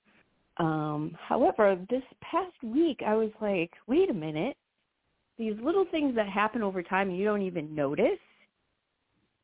Um, 0.56 1.16
however, 1.20 1.76
this 1.90 2.02
past 2.20 2.54
week 2.62 3.00
I 3.06 3.14
was 3.14 3.30
like, 3.40 3.70
wait 3.86 4.10
a 4.10 4.14
minute, 4.14 4.56
these 5.38 5.54
little 5.62 5.84
things 5.90 6.14
that 6.14 6.28
happen 6.28 6.62
over 6.62 6.82
time 6.82 7.10
you 7.10 7.24
don't 7.24 7.42
even 7.42 7.74
notice. 7.74 8.18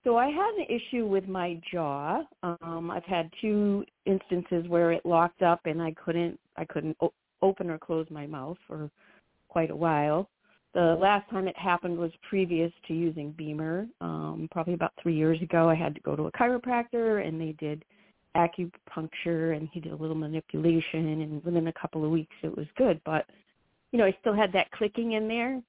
So 0.05 0.17
I 0.17 0.29
had 0.29 0.55
an 0.55 0.67
issue 0.69 1.07
with 1.07 1.29
my 1.29 1.61
jaw. 1.71 2.23
Um, 2.43 2.91
I've 2.91 3.05
had 3.05 3.31
two 3.41 3.85
instances 4.07 4.67
where 4.69 4.93
it 4.93 5.05
locked 5.05 5.43
up 5.43 5.61
and 5.67 5.83
I 5.83 5.93
couldn't 5.93 6.39
I 6.57 6.65
couldn't 6.65 6.97
o- 7.01 7.13
open 7.43 7.71
or 7.71 7.79
close 7.79 8.07
my 8.11 8.27
mouth 8.27 8.57
for 8.67 8.91
quite 9.49 9.71
a 9.71 9.77
while. 9.77 10.29
The 10.73 10.97
last 11.01 11.29
time 11.31 11.49
it 11.49 11.57
happened 11.57 11.99
was 11.99 12.13
previous 12.29 12.73
to 12.87 12.95
using 12.95 13.33
BEMER. 13.33 13.89
Um, 14.01 14.49
probably 14.53 14.75
about 14.75 14.93
three 15.03 15.17
years 15.17 15.43
ago, 15.43 15.69
I 15.69 15.75
had 15.75 15.95
to 15.97 16.01
go 16.03 16.15
to 16.15 16.27
a 16.27 16.33
chiropractor 16.33 17.27
and 17.27 17.41
they 17.41 17.53
did 17.59 17.85
acupuncture 18.37 19.57
and 19.57 19.69
he 19.73 19.81
did 19.81 19.93
a 19.93 19.97
little 19.97 20.15
manipulation 20.15 21.23
and 21.23 21.45
within 21.45 21.67
a 21.67 21.73
couple 21.73 22.05
of 22.05 22.11
weeks 22.13 22.35
it 22.43 22.57
was 22.57 22.67
good. 22.77 23.01
But 23.05 23.27
you 23.93 23.99
know 23.99 24.05
i 24.05 24.17
still 24.21 24.35
had 24.35 24.53
that 24.53 24.71
clicking 24.71 25.13
in 25.13 25.27
there 25.27 25.61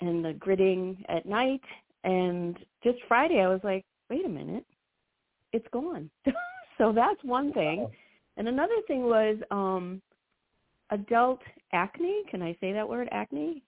and 0.00 0.24
the 0.24 0.32
gritting 0.34 1.04
at 1.08 1.26
night. 1.26 1.62
And 2.04 2.56
just 2.84 2.98
friday 3.08 3.40
i 3.40 3.48
was 3.48 3.60
like 3.64 3.84
wait 4.08 4.24
a 4.24 4.28
minute. 4.28 4.64
It's 5.52 5.68
gone. 5.72 6.10
So 6.78 6.92
that's 6.92 7.18
one 7.24 7.52
thing. 7.52 7.90
And 8.36 8.46
another 8.46 8.80
thing 8.86 9.02
was 9.02 9.36
um 9.50 10.00
adult 10.90 11.40
acne. 11.72 12.22
Can 12.30 12.40
i 12.40 12.56
say 12.60 12.72
that 12.72 12.88
word 12.88 13.08
acne 13.10 13.64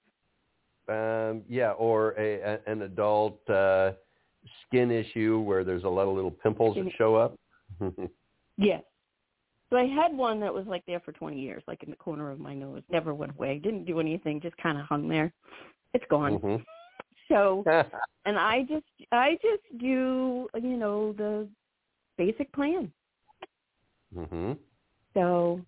um 0.91 1.43
yeah 1.49 1.71
or 1.73 2.15
a, 2.19 2.41
a 2.41 2.59
an 2.67 2.83
adult 2.83 3.49
uh 3.49 3.93
skin 4.67 4.91
issue 4.91 5.41
where 5.41 5.65
there's 5.65 5.85
a 5.85 5.89
lot 5.89 6.09
of 6.09 6.15
little 6.15 6.31
pimples 6.31 6.77
that 6.77 6.91
show 6.99 7.15
up 7.15 7.39
Yes. 8.61 8.83
So 9.71 9.77
I 9.77 9.87
had 9.87 10.15
one 10.15 10.41
that 10.41 10.53
was 10.53 10.67
like 10.67 10.85
there 10.87 11.01
for 11.01 11.13
20 11.13 11.41
years, 11.41 11.63
like 11.67 11.83
in 11.83 11.91
the 11.91 11.97
corner 11.97 12.31
of 12.31 12.39
my 12.39 12.55
nose. 12.55 12.83
Never 12.91 13.15
went 13.15 13.33
away. 13.33 13.59
Didn't 13.59 13.85
do 13.85 14.01
anything. 14.01 14.41
Just 14.41 14.57
kind 14.59 14.79
of 14.79 14.85
hung 14.85 15.09
there. 15.09 15.33
It's 15.95 16.05
gone. 16.11 16.39
Mm-hmm. 16.39 16.63
So, 17.29 17.65
and 18.27 18.39
I 18.39 18.63
just, 18.63 18.85
I 19.13 19.35
just 19.35 19.63
do, 19.81 20.49
you 20.61 20.77
know, 20.77 21.13
the 21.13 21.49
basic 22.19 22.53
plan. 22.53 22.93
Mhm. 24.15 24.59
So, 25.15 25.61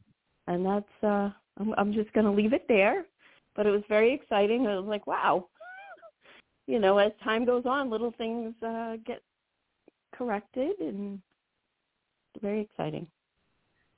and 0.48 0.66
that's, 0.66 1.04
uh, 1.04 1.30
I'm, 1.58 1.72
I'm 1.78 1.92
just 1.92 2.12
going 2.12 2.26
to 2.26 2.32
leave 2.32 2.52
it 2.52 2.66
there. 2.68 3.06
But 3.54 3.66
it 3.66 3.70
was 3.70 3.82
very 3.88 4.12
exciting. 4.12 4.64
It 4.64 4.76
was 4.80 4.86
like, 4.86 5.06
wow. 5.06 5.48
You 6.68 6.78
know, 6.78 6.98
as 6.98 7.10
time 7.24 7.44
goes 7.44 7.64
on, 7.66 7.90
little 7.90 8.14
things 8.16 8.54
uh, 8.64 8.94
get 9.04 9.20
corrected 10.14 10.78
and 10.78 11.20
very 12.40 12.60
exciting. 12.60 13.06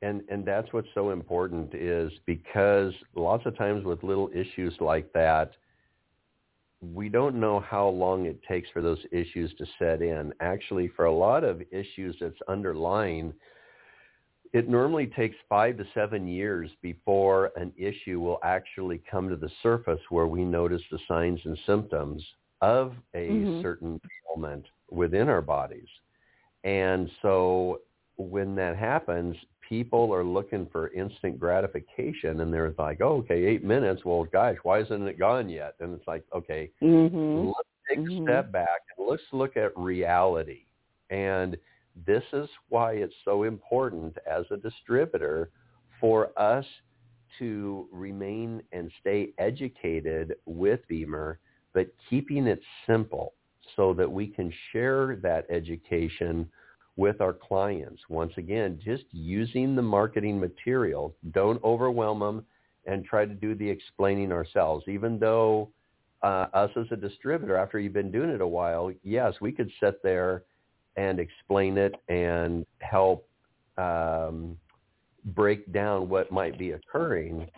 And 0.03 0.23
and 0.31 0.45
that's 0.45 0.73
what's 0.73 0.89
so 0.95 1.11
important 1.11 1.75
is 1.75 2.11
because 2.27 2.93
lots 3.15 3.45
of 3.47 3.57
times 3.57 3.85
with 3.85 4.03
little 4.03 4.31
issues 4.35 4.75
like 4.81 5.13
that, 5.13 5.53
we 6.93 7.09
don't 7.09 7.37
know 7.37 7.61
how 7.61 7.89
long 7.89 8.27
it 8.27 8.43
takes 8.43 8.69
for 8.71 8.83
those 8.83 8.99
issues 9.13 9.55
to 9.59 9.67
set 9.79 10.03
in. 10.03 10.33
Actually, 10.41 10.89
for 10.89 11.07
a 11.07 11.13
lot 11.13 11.45
of 11.45 11.63
issues 11.71 12.17
that's 12.21 12.39
underlying, 12.49 13.33
it 14.55 14.69
normally 14.69 15.09
takes 15.09 15.35
five 15.49 15.77
to 15.77 15.85
seven 15.95 16.29
years 16.29 16.71
before 16.81 17.51
an 17.57 17.73
issue 17.77 18.21
will 18.21 18.39
actually 18.45 19.03
come 19.11 19.29
to 19.29 19.35
the 19.35 19.51
surface 19.65 19.99
where 20.11 20.29
we 20.29 20.45
notice 20.45 20.81
the 20.93 20.99
signs 21.09 21.41
and 21.45 21.59
symptoms 21.67 22.25
of 22.63 22.95
a 23.15 23.29
mm-hmm. 23.29 23.63
certain 23.63 24.01
ailment 24.31 24.65
within 24.93 25.29
our 25.29 25.43
bodies. 25.43 25.89
And 26.63 27.11
so 27.21 27.81
when 28.17 28.55
that 28.55 28.77
happens, 28.77 29.35
people 29.69 30.15
are 30.15 30.25
looking 30.25 30.69
for 30.71 30.93
instant 30.93 31.41
gratification 31.41 32.41
and 32.41 32.55
they're 32.55 32.73
like, 32.79 33.01
oh, 33.01 33.17
okay, 33.17 33.45
eight 33.45 33.65
minutes. 33.65 34.03
Well, 34.05 34.23
gosh, 34.33 34.57
why 34.63 34.83
isn't 34.83 35.09
it 35.09 35.19
gone 35.19 35.49
yet? 35.49 35.75
And 35.81 35.95
it's 35.95 36.07
like, 36.07 36.23
okay, 36.33 36.71
mm-hmm. 36.81 37.49
let's 37.49 37.59
take 37.89 37.99
mm-hmm. 37.99 38.23
a 38.23 38.25
step 38.25 38.53
back 38.53 38.83
and 38.97 39.09
let's 39.09 39.23
look 39.33 39.57
at 39.57 39.77
reality. 39.77 40.61
And 41.11 41.57
this 42.07 42.25
is 42.33 42.49
why 42.69 42.93
it's 42.95 43.15
so 43.25 43.45
important 43.45 44.17
as 44.31 44.45
a 44.51 44.57
distributor 44.57 45.51
for 46.01 46.39
us 46.39 46.65
to 47.39 47.89
remain 47.93 48.63
and 48.73 48.91
stay 49.01 49.31
educated 49.39 50.35
with 50.47 50.81
BEMER, 50.89 51.39
but 51.73 51.89
keeping 52.09 52.47
it 52.47 52.61
simple 52.87 53.35
so 53.77 53.95
that 53.95 54.11
we 54.11 54.27
can 54.27 54.53
share 54.73 55.17
that 55.17 55.47
education 55.51 56.49
with 56.97 57.21
our 57.21 57.33
clients. 57.33 58.03
Once 58.09 58.33
again, 58.37 58.79
just 58.85 59.05
using 59.11 59.75
the 59.75 59.83
marketing 59.83 60.39
material. 60.39 61.15
Don't 61.33 61.63
overwhelm 61.65 62.21
them 62.21 62.45
and 62.87 63.05
try 63.05 63.25
to 63.25 63.35
do 63.35 63.55
the 63.55 63.69
explaining 63.69 64.31
ourselves. 64.31 64.85
Even 64.87 65.19
though 65.19 65.71
uh, 66.23 66.47
us 66.55 66.71
as 66.77 66.87
a 66.91 66.97
distributor, 66.97 67.57
after 67.57 67.79
you've 67.79 67.93
been 67.93 68.13
doing 68.13 68.31
it 68.31 68.41
a 68.41 68.47
while, 68.47 68.93
yes, 69.03 69.35
we 69.41 69.51
could 69.51 69.71
sit 69.81 70.03
there 70.03 70.45
and 70.97 71.19
explain 71.19 71.79
it 71.79 71.95
and 72.09 72.65
help 72.79 73.29
um, 73.79 74.57
break 75.27 75.73
down 75.73 76.09
what 76.09 76.31
might 76.31 76.59
be 76.59 76.73
occurring, 76.73 77.49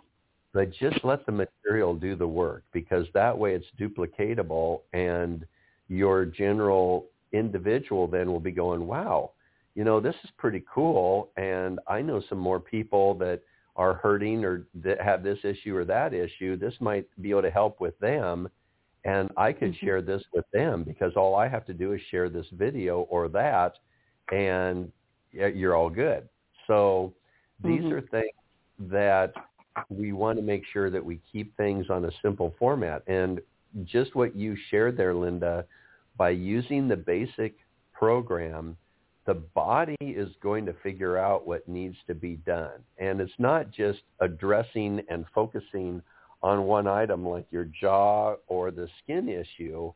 but 0.53 0.71
just 0.71 1.03
let 1.03 1.25
the 1.25 1.31
material 1.31 1.93
do 1.93 2.15
the 2.15 2.27
work 2.27 2.63
because 2.73 3.05
that 3.13 3.37
way 3.37 3.53
it's 3.53 3.67
duplicatable 3.79 4.81
and 4.93 5.45
your 5.89 6.25
general 6.25 7.05
individual 7.33 8.07
then 8.07 8.31
will 8.31 8.39
be 8.39 8.51
going, 8.51 8.87
wow, 8.87 9.31
you 9.75 9.83
know, 9.83 9.99
this 9.99 10.15
is 10.23 10.31
pretty 10.37 10.63
cool. 10.73 11.29
And 11.37 11.79
I 11.87 12.01
know 12.01 12.21
some 12.29 12.39
more 12.39 12.59
people 12.59 13.13
that 13.15 13.41
are 13.75 13.93
hurting 13.93 14.43
or 14.43 14.65
that 14.83 14.99
have 15.01 15.21
this 15.21 15.37
issue 15.43 15.75
or 15.75 15.85
that 15.85 16.13
issue. 16.13 16.57
This 16.57 16.73
might 16.79 17.05
be 17.21 17.29
able 17.29 17.43
to 17.43 17.51
help 17.51 17.79
with 17.79 17.97
them. 17.99 18.49
And 19.07 19.31
I 19.37 19.53
could 19.53 19.71
mm-hmm. 19.71 19.85
share 19.85 20.01
this 20.01 20.21
with 20.33 20.45
them 20.53 20.83
because 20.83 21.13
all 21.15 21.35
I 21.35 21.47
have 21.47 21.65
to 21.67 21.73
do 21.73 21.93
is 21.93 22.01
share 22.11 22.29
this 22.29 22.45
video 22.51 23.01
or 23.09 23.29
that 23.29 23.73
and 24.31 24.91
you're 25.31 25.75
all 25.75 25.89
good. 25.89 26.27
So 26.67 27.13
these 27.63 27.81
mm-hmm. 27.81 27.93
are 27.93 28.01
things 28.01 28.33
that 28.79 29.33
we 29.89 30.11
want 30.11 30.37
to 30.37 30.43
make 30.43 30.63
sure 30.71 30.89
that 30.89 31.03
we 31.03 31.21
keep 31.31 31.55
things 31.55 31.89
on 31.89 32.05
a 32.05 32.11
simple 32.21 32.53
format. 32.59 33.03
And 33.07 33.39
just 33.85 34.13
what 34.15 34.35
you 34.35 34.57
shared 34.69 34.97
there, 34.97 35.13
Linda, 35.13 35.65
by 36.17 36.31
using 36.31 36.87
the 36.87 36.97
basic 36.97 37.55
program, 37.93 38.75
the 39.25 39.35
body 39.35 39.95
is 40.01 40.29
going 40.41 40.65
to 40.65 40.73
figure 40.83 41.17
out 41.17 41.47
what 41.47 41.67
needs 41.67 41.97
to 42.07 42.15
be 42.15 42.37
done. 42.37 42.81
And 42.97 43.21
it's 43.21 43.31
not 43.37 43.71
just 43.71 43.99
addressing 44.19 45.01
and 45.09 45.25
focusing 45.33 46.01
on 46.41 46.63
one 46.63 46.87
item 46.87 47.25
like 47.25 47.45
your 47.51 47.65
jaw 47.65 48.35
or 48.47 48.71
the 48.71 48.87
skin 49.03 49.27
issue. 49.29 49.91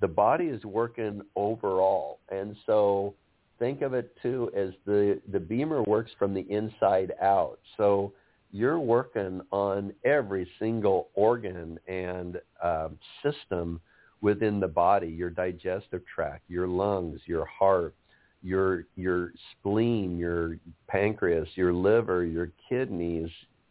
The 0.00 0.08
body 0.08 0.46
is 0.46 0.64
working 0.64 1.22
overall. 1.36 2.20
And 2.30 2.56
so 2.66 3.14
think 3.58 3.82
of 3.82 3.94
it 3.94 4.14
too 4.22 4.50
as 4.56 4.70
the, 4.86 5.20
the 5.30 5.40
BEMER 5.40 5.82
works 5.82 6.10
from 6.18 6.34
the 6.34 6.46
inside 6.50 7.12
out. 7.22 7.58
So 7.76 8.12
you're 8.52 8.80
working 8.80 9.40
on 9.52 9.92
every 10.04 10.48
single 10.58 11.08
organ 11.14 11.78
and 11.86 12.40
uh, 12.62 12.88
system 13.22 13.80
within 14.20 14.60
the 14.60 14.68
body, 14.68 15.08
your 15.08 15.30
digestive 15.30 16.02
tract, 16.12 16.42
your 16.48 16.66
lungs, 16.66 17.20
your 17.26 17.46
heart, 17.46 17.94
your 18.42 18.86
your 18.96 19.32
spleen, 19.52 20.18
your 20.18 20.56
pancreas, 20.88 21.48
your 21.54 21.72
liver, 21.72 22.24
your 22.24 22.50
kidneys, 22.68 23.30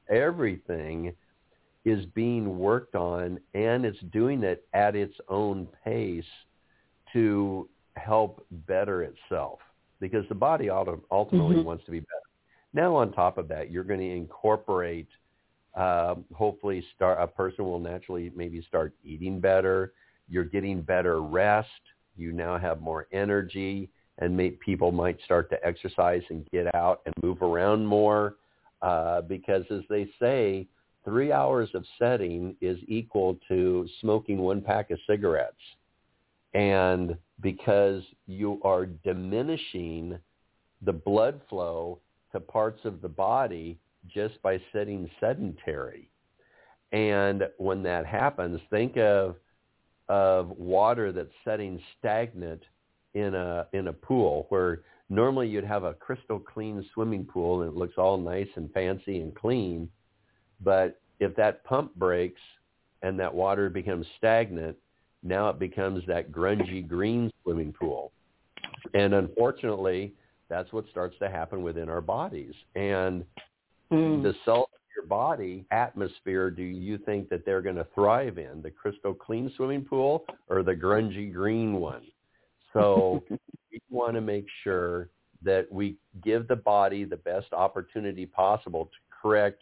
everything 0.09 1.13
is 1.85 2.05
being 2.07 2.57
worked 2.57 2.95
on 2.95 3.39
and 3.53 3.85
it's 3.85 3.99
doing 4.11 4.43
it 4.43 4.67
at 4.73 4.95
its 4.95 5.15
own 5.29 5.67
pace 5.83 6.23
to 7.13 7.67
help 7.95 8.45
better 8.67 9.03
itself 9.03 9.59
because 9.99 10.25
the 10.29 10.35
body 10.35 10.69
ultimately 10.69 11.57
mm-hmm. 11.57 11.63
wants 11.63 11.85
to 11.85 11.91
be 11.91 11.99
better. 11.99 12.29
Now, 12.73 12.95
on 12.95 13.11
top 13.11 13.37
of 13.37 13.47
that, 13.49 13.71
you're 13.71 13.83
going 13.83 13.99
to 13.99 14.11
incorporate. 14.11 15.07
Uh, 15.75 16.15
hopefully, 16.33 16.83
start 16.95 17.17
a 17.19 17.27
person 17.27 17.65
will 17.65 17.79
naturally 17.79 18.31
maybe 18.35 18.63
start 18.67 18.93
eating 19.03 19.39
better. 19.39 19.93
You're 20.29 20.45
getting 20.45 20.81
better 20.81 21.21
rest. 21.21 21.67
You 22.15 22.31
now 22.31 22.57
have 22.57 22.81
more 22.81 23.07
energy, 23.11 23.89
and 24.19 24.35
may, 24.35 24.51
people 24.51 24.91
might 24.91 25.17
start 25.25 25.49
to 25.49 25.65
exercise 25.65 26.21
and 26.29 26.45
get 26.51 26.73
out 26.75 27.01
and 27.05 27.15
move 27.23 27.41
around 27.41 27.85
more. 27.85 28.35
Uh, 28.81 29.21
because, 29.21 29.63
as 29.71 29.81
they 29.89 30.09
say, 30.21 30.67
three 31.09 31.31
hours 31.31 31.69
of 31.73 31.83
setting 31.97 32.55
is 32.61 32.77
equal 32.87 33.35
to 33.47 33.87
smoking 33.99 34.37
one 34.37 34.61
pack 34.61 34.91
of 34.91 34.99
cigarettes. 35.07 35.55
And 36.53 37.17
because 37.41 38.03
you 38.27 38.59
are 38.63 38.85
diminishing 38.85 40.19
the 40.83 40.93
blood 40.93 41.41
flow 41.49 41.97
to 42.31 42.39
parts 42.39 42.81
of 42.85 43.01
the 43.01 43.09
body 43.09 43.79
just 44.07 44.39
by 44.43 44.61
sitting 44.71 45.09
sedentary. 45.19 46.11
And 46.91 47.43
when 47.57 47.81
that 47.83 48.05
happens, 48.05 48.59
think 48.69 48.97
of 48.97 49.35
of 50.09 50.49
water 50.57 51.11
that's 51.11 51.29
setting 51.45 51.79
stagnant 51.99 52.61
in 53.13 53.33
a 53.35 53.67
in 53.73 53.87
a 53.87 53.93
pool 53.93 54.45
where 54.49 54.81
normally 55.09 55.47
you'd 55.47 55.63
have 55.63 55.83
a 55.83 55.93
crystal 55.93 56.39
clean 56.39 56.83
swimming 56.93 57.25
pool 57.25 57.61
and 57.61 57.71
it 57.71 57.77
looks 57.77 57.93
all 57.97 58.17
nice 58.17 58.47
and 58.55 58.71
fancy 58.73 59.21
and 59.21 59.35
clean, 59.35 59.89
but 60.63 60.99
if 61.19 61.35
that 61.35 61.63
pump 61.63 61.95
breaks 61.95 62.41
and 63.01 63.19
that 63.19 63.33
water 63.33 63.69
becomes 63.69 64.05
stagnant, 64.17 64.75
now 65.23 65.49
it 65.49 65.59
becomes 65.59 66.03
that 66.07 66.31
grungy 66.31 66.87
green 66.87 67.31
swimming 67.43 67.73
pool. 67.73 68.11
And 68.93 69.13
unfortunately, 69.13 70.13
that's 70.49 70.71
what 70.73 70.85
starts 70.89 71.15
to 71.19 71.29
happen 71.29 71.61
within 71.61 71.89
our 71.89 72.01
bodies. 72.01 72.53
And 72.75 73.23
mm. 73.91 74.23
the 74.23 74.33
cells 74.45 74.69
of 74.73 74.79
your 74.95 75.05
body 75.05 75.65
atmosphere, 75.71 76.49
do 76.49 76.63
you 76.63 76.97
think 76.97 77.29
that 77.29 77.45
they're 77.45 77.61
going 77.61 77.75
to 77.75 77.87
thrive 77.93 78.37
in? 78.37 78.61
The 78.61 78.71
crystal 78.71 79.13
clean 79.13 79.51
swimming 79.55 79.83
pool 79.83 80.25
or 80.47 80.63
the 80.63 80.75
grungy 80.75 81.31
green 81.31 81.75
one? 81.75 82.03
So 82.73 83.23
we 83.29 83.81
want 83.89 84.15
to 84.15 84.21
make 84.21 84.45
sure 84.63 85.09
that 85.43 85.71
we 85.71 85.95
give 86.23 86.47
the 86.47 86.55
body 86.55 87.03
the 87.03 87.17
best 87.17 87.53
opportunity 87.53 88.25
possible 88.25 88.85
to 88.85 88.91
correct 89.21 89.61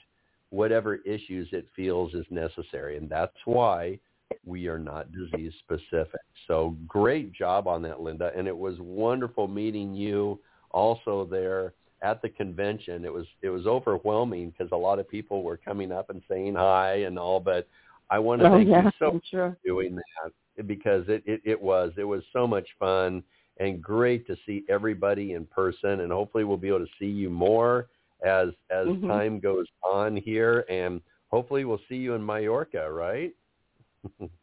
whatever 0.49 0.95
issues 0.97 1.49
it 1.51 1.67
feels 1.75 2.13
is 2.13 2.25
necessary. 2.29 2.97
And 2.97 3.09
that's 3.09 3.35
why 3.45 3.99
we 4.45 4.67
are 4.67 4.79
not 4.79 5.11
disease 5.11 5.53
specific. 5.59 6.21
So 6.47 6.75
great 6.87 7.33
job 7.33 7.67
on 7.67 7.81
that, 7.83 8.01
Linda. 8.01 8.31
And 8.35 8.47
it 8.47 8.57
was 8.57 8.75
wonderful 8.79 9.47
meeting 9.47 9.93
you 9.93 10.39
also 10.71 11.27
there 11.29 11.73
at 12.01 12.21
the 12.21 12.29
convention. 12.29 13.05
It 13.05 13.13
was 13.13 13.25
it 13.41 13.49
was 13.49 13.65
overwhelming 13.65 14.51
because 14.51 14.71
a 14.71 14.77
lot 14.77 14.99
of 14.99 15.09
people 15.09 15.43
were 15.43 15.57
coming 15.57 15.91
up 15.91 16.09
and 16.09 16.21
saying 16.29 16.55
hi 16.55 16.97
and 17.03 17.17
all. 17.17 17.39
But 17.39 17.67
I 18.09 18.19
want 18.19 18.41
to 18.41 18.47
oh, 18.47 18.57
thank 18.57 18.69
yeah, 18.69 18.83
you 18.83 18.91
so 18.99 19.11
much 19.13 19.25
sure. 19.29 19.57
for 19.61 19.67
doing 19.67 19.95
that 19.95 20.67
because 20.67 21.05
it, 21.07 21.23
it 21.25 21.41
it 21.43 21.61
was 21.61 21.91
it 21.97 22.03
was 22.03 22.23
so 22.33 22.47
much 22.47 22.67
fun 22.79 23.23
and 23.59 23.81
great 23.81 24.27
to 24.27 24.37
see 24.45 24.63
everybody 24.69 25.33
in 25.33 25.45
person. 25.45 26.01
And 26.01 26.11
hopefully 26.11 26.43
we'll 26.43 26.57
be 26.57 26.67
able 26.67 26.79
to 26.79 26.91
see 26.99 27.07
you 27.07 27.29
more 27.29 27.87
as 28.25 28.49
as 28.69 28.87
mm-hmm. 28.87 29.07
time 29.07 29.39
goes 29.39 29.65
on 29.83 30.17
here. 30.17 30.65
And 30.69 31.01
hopefully 31.29 31.65
we'll 31.65 31.81
see 31.89 31.95
you 31.95 32.13
in 32.13 32.25
Mallorca, 32.25 32.91
right? 32.91 33.33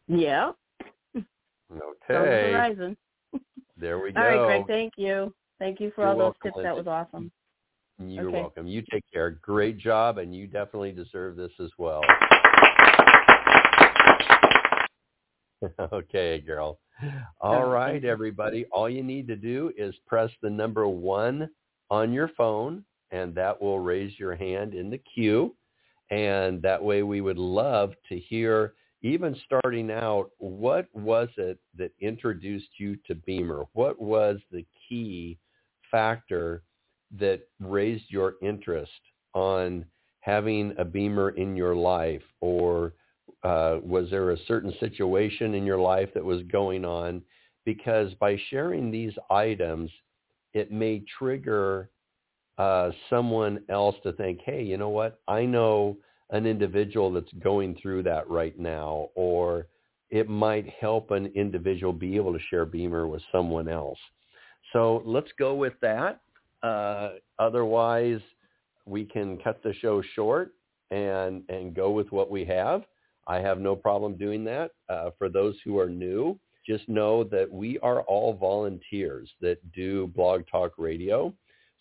yeah. 0.07 0.51
Okay. 2.11 2.51
horizon. 2.51 2.95
There 3.75 3.97
we 3.99 4.11
go. 4.11 4.21
All 4.21 4.27
right, 4.27 4.45
Greg. 4.45 4.67
Thank 4.67 4.93
you. 4.97 5.33
Thank 5.57 5.79
you 5.79 5.91
for 5.95 6.01
You're 6.01 6.11
all 6.11 6.17
welcome, 6.17 6.39
those 6.43 6.53
tips. 6.53 6.63
That 6.63 6.75
was 6.75 6.85
awesome. 6.85 7.31
You're 7.97 8.27
okay. 8.27 8.41
welcome. 8.41 8.67
You 8.67 8.83
take 8.91 9.03
care. 9.11 9.31
Great 9.41 9.77
job, 9.77 10.17
and 10.17 10.35
you 10.35 10.47
definitely 10.47 10.91
deserve 10.91 11.35
this 11.35 11.51
as 11.59 11.69
well. 11.77 12.01
okay, 15.93 16.39
girl. 16.39 16.79
All 17.41 17.65
right, 17.65 18.03
everybody. 18.03 18.65
All 18.71 18.89
you 18.89 19.03
need 19.03 19.27
to 19.27 19.35
do 19.35 19.71
is 19.77 19.95
press 20.07 20.29
the 20.41 20.49
number 20.49 20.87
one 20.87 21.49
on 21.89 22.11
your 22.11 22.29
phone, 22.37 22.83
and 23.15 23.33
that 23.33 23.61
will 23.61 23.79
raise 23.79 24.19
your 24.19 24.35
hand 24.35 24.73
in 24.73 24.89
the 24.89 24.97
queue. 24.97 25.55
And 26.11 26.61
that 26.61 26.83
way 26.83 27.01
we 27.01 27.21
would 27.21 27.37
love 27.37 27.93
to 28.09 28.19
hear, 28.19 28.73
even 29.01 29.35
starting 29.45 29.89
out, 29.89 30.31
what 30.37 30.87
was 30.93 31.29
it 31.37 31.57
that 31.77 31.91
introduced 31.99 32.69
you 32.77 32.97
to 33.07 33.15
BEMER? 33.15 33.63
What 33.73 33.99
was 34.01 34.39
the 34.51 34.65
key 34.87 35.37
factor 35.89 36.61
that 37.17 37.47
raised 37.59 38.05
your 38.09 38.35
interest 38.41 38.91
on 39.33 39.85
having 40.19 40.73
a 40.77 40.85
BEMER 40.85 41.29
in 41.31 41.55
your 41.55 41.75
life 41.75 42.23
or 42.41 42.93
uh, 43.43 43.77
was 43.81 44.09
there 44.09 44.31
a 44.31 44.45
certain 44.47 44.73
situation 44.79 45.53
in 45.53 45.65
your 45.65 45.79
life 45.79 46.09
that 46.13 46.25
was 46.25 46.43
going 46.51 46.83
on? 46.83 47.21
Because 47.63 48.13
by 48.15 48.37
sharing 48.49 48.91
these 48.91 49.13
items, 49.29 49.89
it 50.53 50.71
may 50.71 51.03
trigger 51.17 51.89
uh, 52.57 52.91
someone 53.09 53.61
else 53.69 53.95
to 54.03 54.13
think, 54.13 54.39
hey, 54.45 54.63
you 54.63 54.77
know 54.77 54.89
what? 54.89 55.19
I 55.27 55.45
know 55.45 55.97
an 56.31 56.45
individual 56.45 57.11
that's 57.11 57.31
going 57.43 57.77
through 57.81 58.03
that 58.03 58.29
right 58.29 58.57
now, 58.57 59.09
or 59.15 59.67
it 60.09 60.29
might 60.29 60.67
help 60.79 61.11
an 61.11 61.31
individual 61.35 61.93
be 61.93 62.15
able 62.15 62.33
to 62.33 62.39
share 62.49 62.65
BEMER 62.65 63.07
with 63.07 63.21
someone 63.31 63.67
else. 63.67 63.99
So 64.73 65.03
let's 65.05 65.31
go 65.37 65.55
with 65.55 65.73
that. 65.81 66.21
Uh, 66.63 67.11
otherwise, 67.39 68.21
we 68.85 69.05
can 69.05 69.37
cut 69.37 69.61
the 69.63 69.73
show 69.73 70.01
short 70.13 70.53
and 70.91 71.43
and 71.49 71.75
go 71.75 71.91
with 71.91 72.11
what 72.11 72.29
we 72.29 72.45
have. 72.45 72.83
I 73.27 73.37
have 73.37 73.59
no 73.59 73.75
problem 73.75 74.15
doing 74.15 74.43
that. 74.45 74.71
Uh, 74.89 75.09
for 75.17 75.29
those 75.29 75.55
who 75.63 75.79
are 75.79 75.89
new, 75.89 76.39
just 76.65 76.87
know 76.87 77.23
that 77.25 77.51
we 77.51 77.79
are 77.79 78.01
all 78.01 78.33
volunteers 78.33 79.29
that 79.41 79.57
do 79.73 80.07
Blog 80.07 80.43
Talk 80.51 80.73
Radio. 80.77 81.33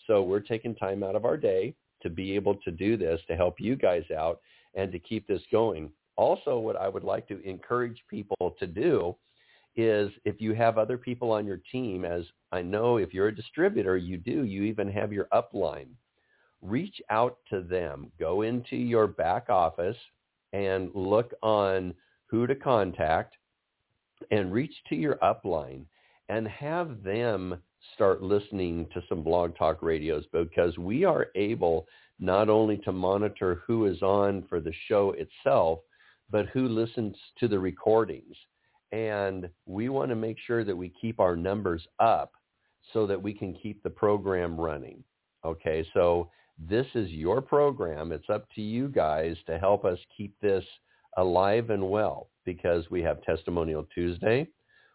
So 0.06 0.22
we're 0.22 0.40
taking 0.40 0.74
time 0.74 1.02
out 1.02 1.16
of 1.16 1.24
our 1.24 1.36
day 1.36 1.74
to 2.02 2.10
be 2.10 2.34
able 2.34 2.56
to 2.56 2.70
do 2.70 2.96
this 2.96 3.20
to 3.28 3.36
help 3.36 3.58
you 3.58 3.76
guys 3.76 4.04
out 4.16 4.40
and 4.74 4.92
to 4.92 4.98
keep 4.98 5.26
this 5.26 5.42
going. 5.50 5.90
Also, 6.16 6.58
what 6.58 6.76
I 6.76 6.88
would 6.88 7.04
like 7.04 7.26
to 7.28 7.42
encourage 7.48 8.02
people 8.08 8.54
to 8.58 8.66
do 8.66 9.16
is 9.76 10.10
if 10.24 10.40
you 10.40 10.54
have 10.54 10.78
other 10.78 10.96
people 10.96 11.32
on 11.32 11.46
your 11.46 11.60
team, 11.72 12.04
as 12.04 12.22
I 12.52 12.62
know 12.62 12.98
if 12.98 13.12
you're 13.12 13.28
a 13.28 13.34
distributor, 13.34 13.96
you 13.96 14.16
do, 14.16 14.44
you 14.44 14.62
even 14.62 14.90
have 14.90 15.12
your 15.12 15.26
upline. 15.32 15.88
Reach 16.62 17.00
out 17.10 17.38
to 17.50 17.62
them. 17.62 18.12
Go 18.18 18.42
into 18.42 18.76
your 18.76 19.06
back 19.06 19.50
office 19.50 19.96
and 20.52 20.90
look 20.94 21.34
on 21.42 21.94
who 22.26 22.46
to 22.46 22.54
contact 22.54 23.34
and 24.30 24.52
reach 24.52 24.74
to 24.88 24.94
your 24.94 25.16
upline 25.16 25.84
and 26.28 26.46
have 26.46 27.02
them 27.02 27.60
start 27.94 28.22
listening 28.22 28.86
to 28.94 29.02
some 29.08 29.22
blog 29.22 29.56
talk 29.56 29.82
radios 29.82 30.24
because 30.32 30.76
we 30.78 31.04
are 31.04 31.26
able 31.34 31.86
not 32.18 32.48
only 32.48 32.78
to 32.78 32.92
monitor 32.92 33.62
who 33.66 33.86
is 33.86 34.00
on 34.02 34.44
for 34.48 34.60
the 34.60 34.72
show 34.88 35.14
itself, 35.18 35.80
but 36.30 36.46
who 36.46 36.68
listens 36.68 37.16
to 37.38 37.48
the 37.48 37.58
recordings. 37.58 38.36
And 38.92 39.48
we 39.66 39.88
want 39.88 40.10
to 40.10 40.16
make 40.16 40.36
sure 40.46 40.64
that 40.64 40.76
we 40.76 40.92
keep 41.00 41.20
our 41.20 41.36
numbers 41.36 41.86
up 41.98 42.32
so 42.92 43.06
that 43.06 43.20
we 43.20 43.32
can 43.32 43.54
keep 43.54 43.82
the 43.82 43.90
program 43.90 44.60
running. 44.60 45.02
Okay, 45.44 45.86
so 45.92 46.30
this 46.58 46.86
is 46.94 47.10
your 47.10 47.40
program. 47.40 48.12
It's 48.12 48.30
up 48.30 48.46
to 48.54 48.62
you 48.62 48.88
guys 48.88 49.36
to 49.46 49.58
help 49.58 49.84
us 49.84 49.98
keep 50.16 50.34
this 50.40 50.64
alive 51.16 51.70
and 51.70 51.90
well 51.90 52.28
because 52.44 52.88
we 52.90 53.02
have 53.02 53.22
Testimonial 53.22 53.86
Tuesday. 53.94 54.46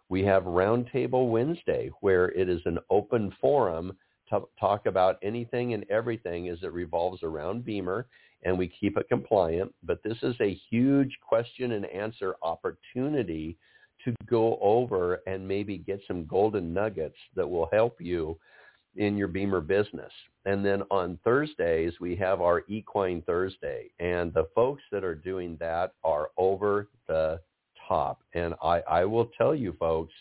We 0.09 0.23
have 0.23 0.43
Roundtable 0.43 1.29
Wednesday 1.29 1.91
where 2.01 2.29
it 2.31 2.49
is 2.49 2.61
an 2.65 2.79
open 2.89 3.31
forum 3.39 3.95
to 4.29 4.41
talk 4.59 4.85
about 4.85 5.19
anything 5.23 5.73
and 5.73 5.85
everything 5.89 6.49
as 6.49 6.57
it 6.63 6.73
revolves 6.73 7.23
around 7.23 7.65
BEMER, 7.65 8.07
and 8.43 8.57
we 8.57 8.67
keep 8.67 8.97
it 8.97 9.07
compliant. 9.07 9.73
But 9.83 10.01
this 10.03 10.17
is 10.23 10.35
a 10.41 10.59
huge 10.69 11.17
question 11.21 11.73
and 11.73 11.85
answer 11.85 12.35
opportunity 12.41 13.57
to 14.05 14.13
go 14.27 14.57
over 14.61 15.21
and 15.27 15.47
maybe 15.47 15.77
get 15.77 16.01
some 16.07 16.25
golden 16.25 16.73
nuggets 16.73 17.17
that 17.35 17.47
will 17.47 17.69
help 17.71 17.99
you 17.99 18.37
in 18.95 19.17
your 19.17 19.27
BEMER 19.27 19.61
business. 19.61 20.11
And 20.45 20.65
then 20.65 20.83
on 20.89 21.19
Thursdays, 21.23 21.93
we 21.99 22.15
have 22.15 22.41
our 22.41 22.63
Equine 22.67 23.21
Thursday. 23.23 23.89
And 23.99 24.33
the 24.33 24.47
folks 24.55 24.81
that 24.91 25.03
are 25.03 25.15
doing 25.15 25.57
that 25.59 25.93
are 26.03 26.29
over 26.37 26.87
the 27.07 27.39
And 28.33 28.53
I, 28.63 28.81
I 28.81 29.05
will 29.05 29.29
tell 29.37 29.55
you 29.55 29.73
folks, 29.79 30.13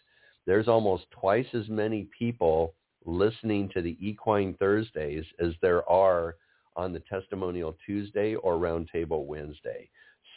there's 0.47 0.69
almost 0.69 1.05
twice 1.11 1.47
as 1.53 1.69
many 1.69 2.09
people 2.19 2.75
listening 3.05 3.69
to 3.75 3.83
the 3.83 3.97
Equine 4.01 4.55
Thursdays 4.55 5.25
as 5.41 5.53
there 5.61 5.89
are 5.89 6.37
on 6.77 6.93
the 6.93 7.01
Testimonial 7.01 7.77
Tuesday 7.85 8.37
or 8.37 8.55
Roundtable 8.55 9.27
Wednesday. 9.27 9.89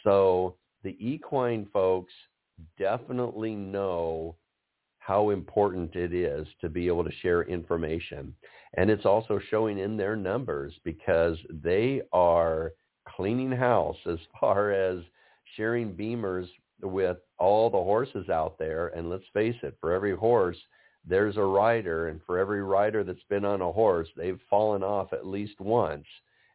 So 0.02 0.56
the 0.82 0.96
equine 0.98 1.68
folks 1.72 2.12
definitely 2.78 3.54
know 3.54 4.36
how 4.98 5.30
important 5.30 5.94
it 5.96 6.12
is 6.12 6.46
to 6.60 6.68
be 6.68 6.86
able 6.86 7.04
to 7.04 7.12
share 7.22 7.42
information. 7.42 8.34
And 8.76 8.90
it's 8.90 9.06
also 9.06 9.40
showing 9.50 9.78
in 9.78 9.96
their 9.96 10.16
numbers 10.16 10.74
because 10.84 11.36
they 11.50 12.02
are 12.12 12.72
cleaning 13.08 13.52
house 13.52 13.96
as 14.06 14.18
far 14.40 14.72
as 14.72 14.98
sharing 15.56 15.94
BEMERs 15.94 16.48
with 16.82 17.18
all 17.38 17.70
the 17.70 17.76
horses 17.76 18.28
out 18.28 18.58
there. 18.58 18.88
And 18.88 19.08
let's 19.08 19.24
face 19.32 19.56
it, 19.62 19.76
for 19.80 19.92
every 19.92 20.16
horse, 20.16 20.56
there's 21.06 21.36
a 21.36 21.42
rider. 21.42 22.08
And 22.08 22.20
for 22.26 22.38
every 22.38 22.62
rider 22.62 23.04
that's 23.04 23.22
been 23.28 23.44
on 23.44 23.60
a 23.60 23.72
horse, 23.72 24.08
they've 24.16 24.40
fallen 24.50 24.82
off 24.82 25.12
at 25.12 25.26
least 25.26 25.60
once. 25.60 26.06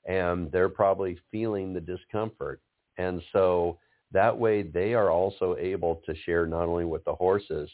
And 0.06 0.52
they're 0.52 0.70
probably 0.70 1.20
feeling 1.32 1.74
the 1.74 1.82
discomfort. 1.82 2.62
And 2.98 3.22
so 3.34 3.78
that 4.12 4.38
way 4.38 4.64
they 4.64 4.94
are 4.94 5.12
also 5.12 5.56
able 5.60 6.02
to 6.06 6.16
share 6.26 6.46
not 6.46 6.64
only 6.64 6.86
with 6.86 7.04
the 7.04 7.16
horses, 7.16 7.70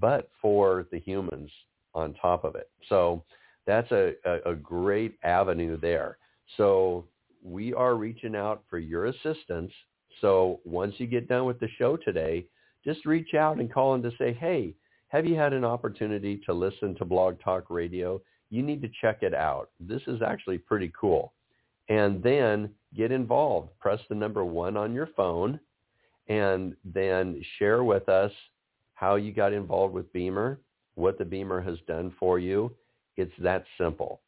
but 0.00 0.30
for 0.40 0.86
the 0.92 1.00
humans 1.00 1.50
on 1.94 2.14
top 2.14 2.44
of 2.44 2.54
it. 2.54 2.70
So 2.88 3.24
that's 3.66 3.90
a, 3.90 4.14
a, 4.24 4.52
a 4.52 4.54
great 4.54 5.18
avenue 5.22 5.78
there. 5.78 6.18
So 6.56 7.06
we 7.42 7.74
are 7.74 7.96
reaching 7.96 8.36
out 8.36 8.62
for 8.70 8.78
your 8.78 9.06
assistance. 9.06 9.72
So 10.20 10.60
once 10.64 10.94
you 10.98 11.06
get 11.06 11.28
done 11.28 11.44
with 11.44 11.60
the 11.60 11.68
show 11.78 11.96
today, 11.96 12.46
just 12.84 13.06
reach 13.06 13.34
out 13.34 13.58
and 13.58 13.72
call 13.72 13.94
in 13.94 14.02
to 14.02 14.10
say, 14.18 14.32
hey, 14.32 14.74
have 15.08 15.26
you 15.26 15.34
had 15.34 15.52
an 15.52 15.64
opportunity 15.64 16.40
to 16.46 16.52
listen 16.52 16.94
to 16.96 17.04
Blog 17.04 17.40
Talk 17.42 17.70
Radio? 17.70 18.20
You 18.50 18.62
need 18.62 18.82
to 18.82 18.90
check 19.00 19.22
it 19.22 19.34
out. 19.34 19.70
This 19.80 20.02
is 20.06 20.22
actually 20.22 20.58
pretty 20.58 20.92
cool. 20.98 21.32
And 21.88 22.22
then 22.22 22.70
get 22.96 23.12
involved. 23.12 23.70
Press 23.78 24.00
the 24.08 24.14
number 24.14 24.44
one 24.44 24.76
on 24.76 24.92
your 24.92 25.08
phone 25.16 25.60
and 26.28 26.76
then 26.84 27.42
share 27.58 27.84
with 27.84 28.08
us 28.08 28.32
how 28.94 29.16
you 29.16 29.32
got 29.32 29.52
involved 29.52 29.92
with 29.92 30.12
BEMER, 30.12 30.58
what 30.94 31.18
the 31.18 31.24
BEMER 31.24 31.60
has 31.60 31.78
done 31.86 32.14
for 32.18 32.38
you. 32.38 32.72
It's 33.16 33.32
that 33.40 33.64
simple. 33.78 34.20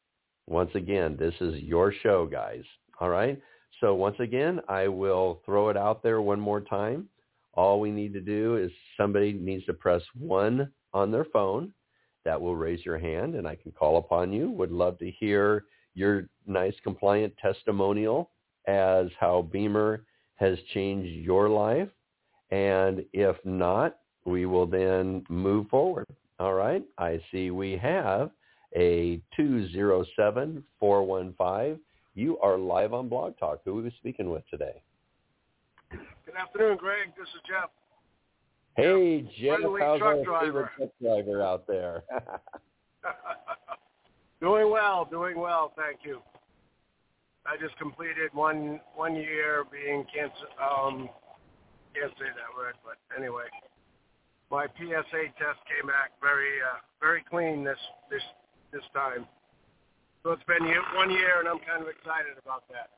Once 0.47 0.71
again, 0.75 1.17
this 1.19 1.35
is 1.41 1.63
your 1.63 1.93
show, 2.03 2.27
guys. 2.27 2.65
All 3.01 3.09
right? 3.09 3.41
So 3.81 3.95
once 3.95 4.17
again, 4.19 4.61
I 4.69 4.89
will 4.89 5.41
throw 5.45 5.69
it 5.69 5.77
out 5.77 6.03
there 6.03 6.21
one 6.21 6.41
more 6.41 6.61
time. 6.61 7.09
All 7.55 7.81
we 7.81 7.91
need 7.91 8.13
to 8.15 8.21
do 8.21 8.57
is 8.57 8.71
somebody 8.97 9.33
needs 9.33 9.65
to 9.67 9.75
press 9.75 10.03
one 10.19 10.73
on 10.93 11.11
their 11.11 11.27
phone. 11.27 11.73
That 12.25 12.41
will 12.41 12.57
raise 12.57 12.85
your 12.85 12.99
hand 12.99 13.35
and 13.35 13.47
I 13.47 13.55
can 13.55 13.73
call 13.73 13.99
upon 13.99 14.33
you. 14.33 14.51
Would 14.51 14.73
love 14.73 14.99
to 14.99 15.11
hear 15.11 15.65
your 15.95 16.29
nice 16.47 16.75
compliant 16.83 17.37
testimonial 17.37 18.31
as 18.67 19.09
how 19.21 19.43
BEMER 19.53 20.05
has 20.37 20.59
changed 20.73 21.25
your 21.25 21.49
life. 21.49 21.89
And 22.51 23.05
if 23.13 23.37
not, 23.45 23.99
we 24.25 24.47
will 24.47 24.67
then 24.67 25.25
move 25.29 25.69
forward. 25.69 26.07
All 26.39 26.55
right. 26.55 26.83
I 26.99 27.21
see 27.31 27.51
we 27.51 27.77
have 27.77 28.31
a 28.75 29.21
207-415. 29.39 31.79
You 32.15 32.39
are 32.39 32.57
live 32.57 32.95
on 32.95 33.09
Blog 33.09 33.37
Talk. 33.39 33.61
Who 33.65 33.79
are 33.79 33.83
we 33.83 33.93
speaking 33.99 34.31
with 34.31 34.49
today? 34.49 34.81
Good 35.91 36.37
afternoon, 36.39 36.77
Greg. 36.77 37.09
This 37.19 37.27
is 37.29 37.41
Jeff. 37.47 37.71
Hey, 38.77 39.23
Jeff. 39.41 39.59
Friendly 39.59 39.81
How's 39.81 39.99
truck 39.99 40.17
our 40.17 40.25
driver. 40.25 40.47
favorite 40.47 40.71
truck 40.77 40.91
driver 41.03 41.43
out 41.43 41.67
there? 41.67 42.05
doing 44.41 44.71
well, 44.71 45.09
doing 45.11 45.39
well. 45.39 45.73
Thank 45.77 46.01
you. 46.05 46.21
I 47.47 47.57
just 47.61 47.77
completed 47.79 48.31
one 48.33 48.81
one 48.95 49.17
year 49.17 49.65
being 49.71 50.05
cancer. 50.15 50.47
Um, 50.63 51.09
can't 51.95 52.13
say 52.13 52.31
that 52.31 52.57
word, 52.57 52.75
but 52.85 52.97
anyway, 53.19 53.45
my 54.51 54.67
PSA 54.67 55.23
test 55.37 55.59
came 55.67 55.89
back 55.89 56.13
very 56.23 56.63
uh, 56.63 56.79
very 57.01 57.25
clean 57.29 57.65
this 57.65 57.79
this 58.09 58.23
this 58.73 58.83
time. 58.95 59.27
So 60.25 60.33
it's 60.33 60.43
been 60.45 60.67
one 60.97 61.11
year, 61.11 61.41
and 61.41 61.49
I'm 61.49 61.59
kind 61.59 61.83
of 61.83 61.89
excited 61.89 62.39
about 62.43 62.65
that. 62.71 62.89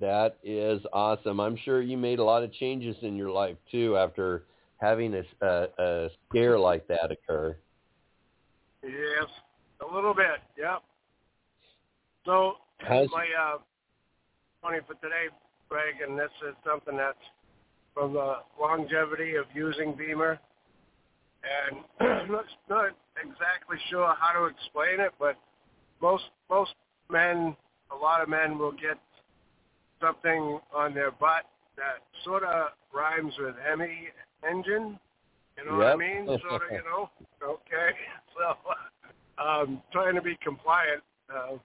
That 0.00 0.38
is 0.42 0.80
awesome. 0.94 1.38
I'm 1.38 1.56
sure 1.56 1.82
you 1.82 1.98
made 1.98 2.18
a 2.18 2.24
lot 2.24 2.42
of 2.42 2.50
changes 2.54 2.96
in 3.02 3.16
your 3.16 3.30
life 3.30 3.56
too 3.70 3.98
after 3.98 4.44
having 4.78 5.14
a, 5.14 5.22
a, 5.46 5.66
a 5.78 6.08
scare 6.28 6.58
like 6.58 6.88
that 6.88 7.12
occur. 7.12 7.54
Yes, 8.82 9.28
a 9.86 9.94
little 9.94 10.14
bit. 10.14 10.40
Yep. 10.58 10.82
So 12.24 12.54
How's- 12.78 13.10
my 13.12 13.26
uh, 13.38 13.58
funny 14.62 14.78
for 14.86 14.94
today, 14.94 15.28
Greg, 15.68 15.96
and 16.06 16.18
this 16.18 16.30
is 16.48 16.54
something 16.66 16.96
that's 16.96 17.18
from 17.92 18.14
the 18.14 18.36
longevity 18.58 19.34
of 19.34 19.44
using 19.54 19.92
BEMER, 19.92 20.40
and 21.44 21.84
I'm 22.00 22.32
not, 22.32 22.44
not 22.70 22.90
exactly 23.22 23.76
sure 23.90 24.14
how 24.18 24.40
to 24.40 24.46
explain 24.46 24.98
it, 24.98 25.12
but 25.18 25.36
most 26.02 26.24
most 26.50 26.74
men, 27.10 27.56
a 27.90 27.96
lot 27.96 28.20
of 28.20 28.28
men 28.28 28.58
will 28.58 28.72
get 28.72 28.98
something 30.00 30.58
on 30.74 30.92
their 30.92 31.12
butt 31.12 31.44
that 31.76 32.02
sort 32.24 32.42
of 32.42 32.70
rhymes 32.92 33.32
with 33.38 33.54
Hemi 33.64 34.08
engine. 34.48 34.98
You 35.56 35.70
know 35.70 35.78
what 35.78 35.86
I 35.86 35.90
Yep. 35.90 35.98
mean? 35.98 36.26
Sort 36.48 36.62
of, 36.62 36.72
you 36.72 36.82
know. 36.84 37.08
Okay. 37.42 37.90
So, 38.34 38.56
um, 39.44 39.82
trying 39.92 40.14
to 40.14 40.22
be 40.22 40.38
compliant. 40.42 41.02
Uh, 41.28 41.58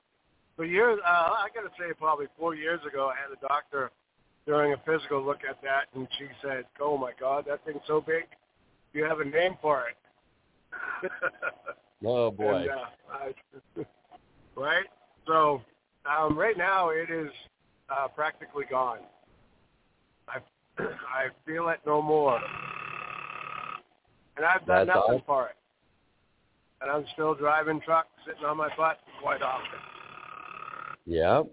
for 0.58 0.66
years, 0.66 1.00
uh, 1.06 1.08
I 1.08 1.48
got 1.56 1.62
to 1.62 1.70
say, 1.80 1.94
probably 1.98 2.26
four 2.38 2.56
years 2.56 2.82
ago, 2.86 3.10
I 3.10 3.16
had 3.16 3.32
a 3.32 3.40
doctor 3.48 3.90
during 4.46 4.74
a 4.74 4.78
physical 4.86 5.24
look 5.24 5.40
at 5.50 5.62
that, 5.62 5.86
and 5.96 6.10
she 6.20 6.26
said, 6.42 6.66
"Oh 6.82 6.98
my 6.98 7.14
God, 7.18 7.46
that 7.48 7.64
thing's 7.64 7.80
so 7.88 8.02
big. 8.02 8.26
You 8.92 9.06
have 9.06 9.22
a 9.22 9.26
name 9.26 9.58
for 9.62 9.86
it." 9.88 9.98
Oh 12.06 12.30
boy. 12.30 12.54
And, 12.54 12.70
uh, 12.70 12.86
I, 13.12 13.86
right? 14.58 14.86
So 15.26 15.62
um, 16.06 16.38
right 16.38 16.58
now 16.58 16.90
it 16.90 17.10
is 17.10 17.30
uh, 17.90 18.08
practically 18.08 18.66
gone. 18.70 19.00
I 20.28 20.40
I 20.80 21.28
feel 21.46 21.70
it 21.70 21.80
no 21.86 22.02
more, 22.02 22.40
and 24.36 24.46
I've 24.46 24.66
done 24.66 24.88
That's 24.88 24.98
nothing 24.98 25.16
awesome. 25.16 25.22
for 25.26 25.48
it. 25.48 25.56
And 26.82 26.92
I'm 26.92 27.06
still 27.14 27.34
driving 27.34 27.82
truck, 27.82 28.06
sitting 28.26 28.46
on 28.46 28.58
my 28.58 28.70
butt 28.78 29.00
quite 29.22 29.42
often. 29.42 29.80
Yeah. 31.06 31.44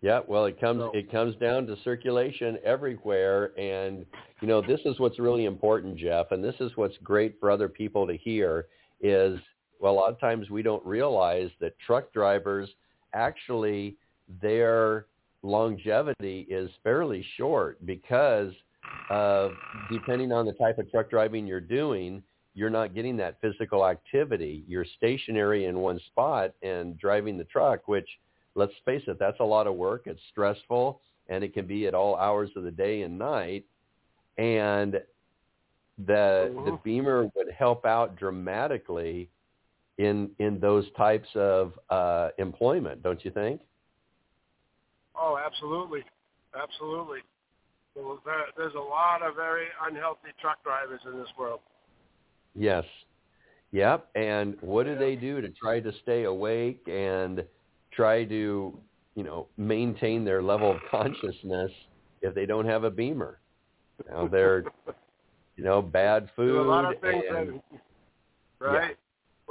Yeah, 0.00 0.20
well, 0.26 0.46
it 0.46 0.60
comes 0.60 0.82
it 0.94 1.12
comes 1.12 1.36
down 1.36 1.66
to 1.66 1.76
circulation 1.84 2.58
everywhere, 2.64 3.56
and 3.56 4.04
you 4.40 4.48
know 4.48 4.60
this 4.60 4.80
is 4.84 4.98
what's 4.98 5.20
really 5.20 5.44
important, 5.44 5.96
Jeff, 5.96 6.32
and 6.32 6.42
this 6.42 6.56
is 6.58 6.72
what's 6.74 6.96
great 7.04 7.36
for 7.38 7.52
other 7.52 7.68
people 7.68 8.04
to 8.08 8.16
hear 8.16 8.66
is 9.00 9.38
well, 9.82 9.92
a 9.92 9.96
lot 9.96 10.12
of 10.12 10.20
times 10.20 10.48
we 10.48 10.62
don't 10.62 10.84
realize 10.86 11.50
that 11.60 11.76
truck 11.80 12.12
drivers 12.12 12.70
actually 13.14 13.96
their 14.40 15.06
longevity 15.42 16.46
is 16.48 16.70
fairly 16.84 17.26
short 17.36 17.84
because 17.84 18.52
of 19.10 19.50
depending 19.90 20.30
on 20.30 20.46
the 20.46 20.52
type 20.52 20.78
of 20.78 20.88
truck 20.92 21.10
driving 21.10 21.48
you're 21.48 21.60
doing, 21.60 22.22
you're 22.54 22.70
not 22.70 22.94
getting 22.94 23.16
that 23.16 23.40
physical 23.40 23.84
activity. 23.84 24.64
You're 24.68 24.86
stationary 24.96 25.64
in 25.64 25.78
one 25.78 25.98
spot 26.06 26.54
and 26.62 26.96
driving 26.96 27.36
the 27.36 27.44
truck, 27.44 27.88
which 27.88 28.08
let's 28.54 28.72
face 28.84 29.02
it, 29.08 29.18
that's 29.18 29.40
a 29.40 29.44
lot 29.44 29.66
of 29.66 29.74
work. 29.74 30.02
It's 30.06 30.20
stressful 30.30 31.00
and 31.28 31.42
it 31.42 31.54
can 31.54 31.66
be 31.66 31.88
at 31.88 31.94
all 31.94 32.14
hours 32.14 32.50
of 32.54 32.62
the 32.62 32.70
day 32.70 33.02
and 33.02 33.18
night. 33.18 33.64
And 34.38 34.94
the 35.98 36.52
the 36.64 36.70
Mhm. 36.70 36.82
BEMER 36.84 37.30
would 37.34 37.50
help 37.50 37.84
out 37.84 38.14
dramatically 38.16 39.28
in 39.98 40.30
in 40.38 40.58
those 40.60 40.86
types 40.96 41.28
of 41.34 41.72
uh, 41.90 42.28
employment, 42.38 43.02
don't 43.02 43.24
you 43.24 43.30
think? 43.30 43.60
Oh, 45.14 45.38
absolutely, 45.44 46.02
absolutely. 46.60 47.18
Well, 47.94 48.20
there, 48.24 48.46
there's 48.56 48.74
a 48.74 48.78
lot 48.78 49.22
of 49.22 49.34
very 49.36 49.66
unhealthy 49.86 50.28
truck 50.40 50.62
drivers 50.64 51.00
in 51.04 51.18
this 51.18 51.28
world. 51.38 51.60
Yes. 52.54 52.84
Yep. 53.72 54.08
And 54.14 54.56
what 54.60 54.84
do 54.84 54.92
Yeah. 54.92 54.98
they 54.98 55.16
do 55.16 55.40
to 55.40 55.48
try 55.50 55.80
to 55.80 55.92
stay 56.02 56.24
awake 56.24 56.86
and 56.88 57.44
try 57.92 58.24
to, 58.24 58.78
you 59.14 59.22
know, 59.22 59.48
maintain 59.56 60.24
their 60.24 60.42
level 60.42 60.70
of 60.70 60.78
consciousness 60.90 61.70
if 62.22 62.34
they 62.34 62.46
don't 62.46 62.66
have 62.66 62.84
a 62.84 62.90
BEMER? 62.90 63.38
Now 64.08 64.26
they're, 64.26 64.64
you 65.56 65.64
know, 65.64 65.82
bad 65.82 66.30
food 66.34 66.58
a 66.58 66.62
lot 66.62 66.92
of 66.92 67.00
things 67.00 67.24
and 67.28 67.48
that, 68.60 68.66
right? 68.66 68.96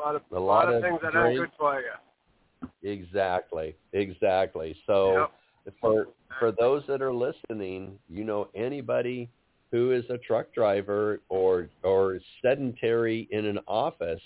A 0.01 0.03
lot 0.03 0.15
of 0.15 0.21
A 0.31 0.39
lot, 0.39 0.65
lot 0.65 0.73
of 0.73 0.81
things 0.81 0.99
that 1.03 1.15
aren't 1.15 1.37
good 1.37 1.49
for 1.57 1.79
you. 1.79 1.91
exactly, 2.83 3.75
exactly. 3.93 4.75
So 4.87 5.29
Yep. 5.65 5.75
for 5.79 6.07
for 6.39 6.51
those 6.51 6.83
that 6.87 7.01
are 7.01 7.13
listening, 7.13 7.99
you 8.09 8.23
know, 8.23 8.49
anybody 8.55 9.29
who 9.71 9.91
is 9.91 10.03
a 10.09 10.17
truck 10.17 10.51
driver 10.53 11.21
or 11.29 11.69
or 11.83 12.19
sedentary 12.41 13.27
in 13.31 13.45
an 13.45 13.59
office, 13.67 14.21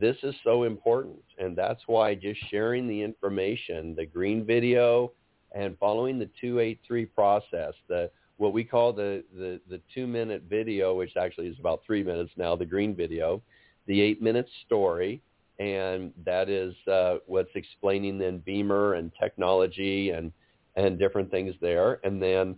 this 0.00 0.16
is 0.22 0.34
so 0.42 0.62
important, 0.64 1.22
and 1.38 1.56
that's 1.56 1.82
why 1.86 2.14
just 2.14 2.40
sharing 2.50 2.88
the 2.88 3.02
information, 3.02 3.94
the 3.94 4.06
green 4.06 4.44
video, 4.44 5.12
and 5.52 5.76
following 5.78 6.18
the 6.18 6.30
two 6.40 6.60
eight 6.60 6.80
three 6.86 7.04
process, 7.04 7.74
the 7.88 8.10
what 8.38 8.52
we 8.54 8.64
call 8.64 8.92
the 8.92 9.22
the 9.36 9.60
the 9.68 9.80
two 9.92 10.06
minute 10.06 10.44
video, 10.48 10.94
which 10.94 11.16
actually 11.16 11.48
is 11.48 11.58
about 11.58 11.82
three 11.84 12.02
minutes 12.02 12.32
now, 12.36 12.56
the 12.56 12.64
green 12.64 12.94
video, 12.94 13.42
the 13.88 14.00
eight 14.00 14.22
minute 14.22 14.48
story, 14.66 15.20
and 15.58 16.12
that 16.24 16.48
is 16.48 16.74
uh, 16.86 17.16
what's 17.26 17.50
explaining 17.56 18.18
then 18.18 18.38
BEMER 18.46 18.94
and 18.94 19.10
technology 19.20 20.10
and 20.10 20.30
and 20.76 20.96
different 20.96 21.28
things 21.32 21.54
there. 21.60 21.98
And 22.04 22.22
then 22.22 22.54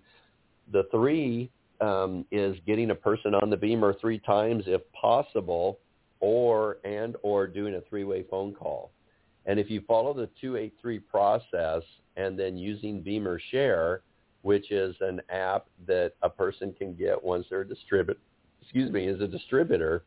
the 0.70 0.82
three 0.90 1.50
um, 1.80 2.26
is 2.30 2.56
getting 2.66 2.90
a 2.90 2.94
person 2.94 3.34
on 3.34 3.48
the 3.48 3.56
BEMER 3.56 3.94
three 3.98 4.18
times 4.18 4.64
if 4.66 4.82
possible, 4.92 5.78
or 6.18 6.78
and 6.84 7.16
or 7.22 7.46
doing 7.46 7.76
a 7.76 7.80
three-way 7.88 8.24
phone 8.30 8.52
call. 8.52 8.90
And 9.46 9.58
if 9.58 9.70
you 9.70 9.80
follow 9.88 10.12
the 10.12 10.28
283 10.40 10.98
process 10.98 11.82
and 12.16 12.38
then 12.38 12.58
using 12.58 13.00
BEMER 13.00 13.40
Share, 13.50 14.02
which 14.42 14.70
is 14.70 14.94
an 15.00 15.22
app 15.30 15.66
that 15.86 16.12
a 16.22 16.28
person 16.28 16.74
can 16.76 16.94
get 16.94 17.22
once 17.22 17.46
they're 17.48 17.62
a 17.62 17.68
distribute, 17.68 18.18
excuse 18.60 18.90
me, 18.90 19.06
as 19.08 19.20
a 19.20 19.26
distributor, 19.26 20.02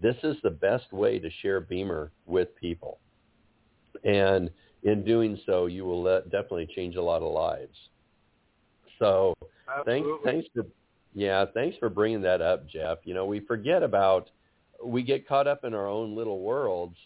this 0.00 0.16
is 0.22 0.36
the 0.42 0.50
best 0.50 0.92
way 0.92 1.18
to 1.18 1.30
share 1.42 1.60
BEMER 1.60 2.10
with 2.26 2.54
people. 2.56 2.98
And 4.04 4.50
in 4.82 5.04
doing 5.04 5.38
so, 5.44 5.66
you 5.66 5.84
will 5.84 6.02
let, 6.02 6.30
definitely 6.30 6.68
change 6.74 6.96
a 6.96 7.02
lot 7.02 7.22
of 7.22 7.32
lives. 7.32 7.76
So 8.98 9.34
thanks, 9.84 10.08
thanks 10.24 10.48
for, 10.54 10.66
yeah, 11.14 11.44
thanks 11.52 11.76
for 11.78 11.88
bringing 11.88 12.22
that 12.22 12.40
up, 12.40 12.68
Jeff. 12.68 12.98
You 13.04 13.14
know, 13.14 13.26
we 13.26 13.40
forget 13.40 13.82
about, 13.82 14.30
we 14.84 15.02
get 15.02 15.28
caught 15.28 15.46
up 15.46 15.64
in 15.64 15.74
our 15.74 15.86
own 15.86 16.16
little 16.16 16.40
worlds, 16.40 16.96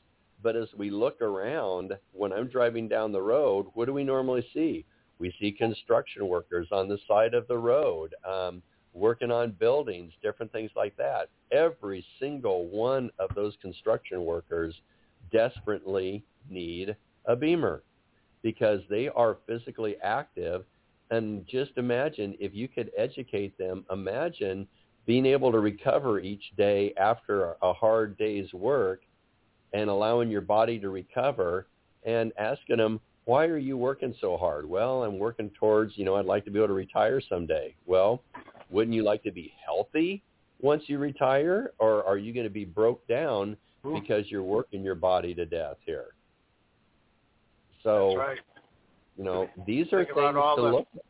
but 0.43 0.57
as 0.57 0.69
we 0.77 0.91
look 0.91 1.21
around, 1.23 1.95
when 2.13 2.33
I'm 2.33 2.49
driving 2.49 2.89
down 2.89 3.13
the 3.13 3.23
road, 3.23 3.67
what 3.75 3.87
do 3.87 3.93
we 3.93 4.05
normally 4.05 4.47
see? 4.53 4.85
We 5.19 5.35
see 5.41 5.53
construction 5.53 6.29
workers 6.29 6.69
on 6.71 6.89
the 6.89 6.99
side 7.09 7.35
of 7.35 7.49
the 7.49 7.59
road, 7.59 8.15
um, 8.29 8.63
working 8.95 9.31
on 9.31 9.51
buildings, 9.51 10.13
different 10.23 10.53
things 10.53 10.71
like 10.77 10.97
that. 10.97 11.29
Every 11.53 12.05
single 12.21 12.67
one 12.69 13.11
of 13.19 13.35
those 13.35 13.55
construction 13.61 14.25
workers 14.25 14.75
desperately 15.33 16.25
need 16.49 16.97
a 17.27 17.37
BEMER 17.37 17.83
because 18.43 18.81
they 18.89 19.09
are 19.09 19.39
physically 19.47 19.97
active. 20.03 20.65
And 21.11 21.47
just 21.47 21.73
imagine 21.77 22.37
if 22.39 22.55
you 22.55 22.69
could 22.69 22.91
educate 22.97 23.57
them, 23.59 23.85
imagine 23.91 24.67
being 25.07 25.27
able 25.27 25.53
to 25.53 25.59
recover 25.59 26.21
each 26.21 26.45
day 26.57 26.95
after 26.97 27.57
a 27.63 27.73
hard 27.73 28.17
day's 28.17 28.53
work 28.55 29.03
and 29.73 29.91
allowing 29.91 30.31
your 30.31 30.41
body 30.41 30.79
to 30.79 30.89
recover 30.89 31.67
and 32.05 32.33
asking 32.39 32.77
them, 32.77 33.01
why 33.27 33.45
are 33.47 33.59
you 33.59 33.77
working 33.77 34.15
so 34.21 34.37
hard? 34.37 34.69
Well, 34.69 35.03
I'm 35.05 35.19
working 35.19 35.51
towards, 35.59 35.97
you 35.97 36.05
know, 36.05 36.17
I'd 36.17 36.27
like 36.27 36.45
to 36.45 36.51
be 36.51 36.59
able 36.59 36.69
to 36.69 36.75
retire 36.75 37.21
someday. 37.27 37.75
Well, 37.87 38.23
wouldn't 38.71 38.95
you 38.95 39.03
like 39.03 39.23
to 39.23 39.33
be 39.33 39.53
healthy 39.65 40.23
once 40.61 40.83
you 40.87 40.99
retire? 40.99 41.73
Or 41.79 42.05
are 42.05 42.19
you 42.19 42.33
going 42.35 42.45
to 42.45 42.51
be 42.51 42.65
broke 42.65 43.07
down 43.09 43.57
because 43.83 44.31
you're 44.31 44.43
working 44.43 44.83
your 44.83 44.95
body 44.95 45.35
to 45.35 45.47
death 45.47 45.77
here? 45.87 46.09
So, 47.83 48.15
That's 48.17 48.29
right. 48.29 48.39
you 49.17 49.25
know, 49.25 49.49
these 49.67 49.87
are 49.93 50.05
Think 50.05 50.17
things 50.17 50.35
to 50.35 50.63
the- 50.63 50.63
look 50.63 50.89
at. 50.95 51.01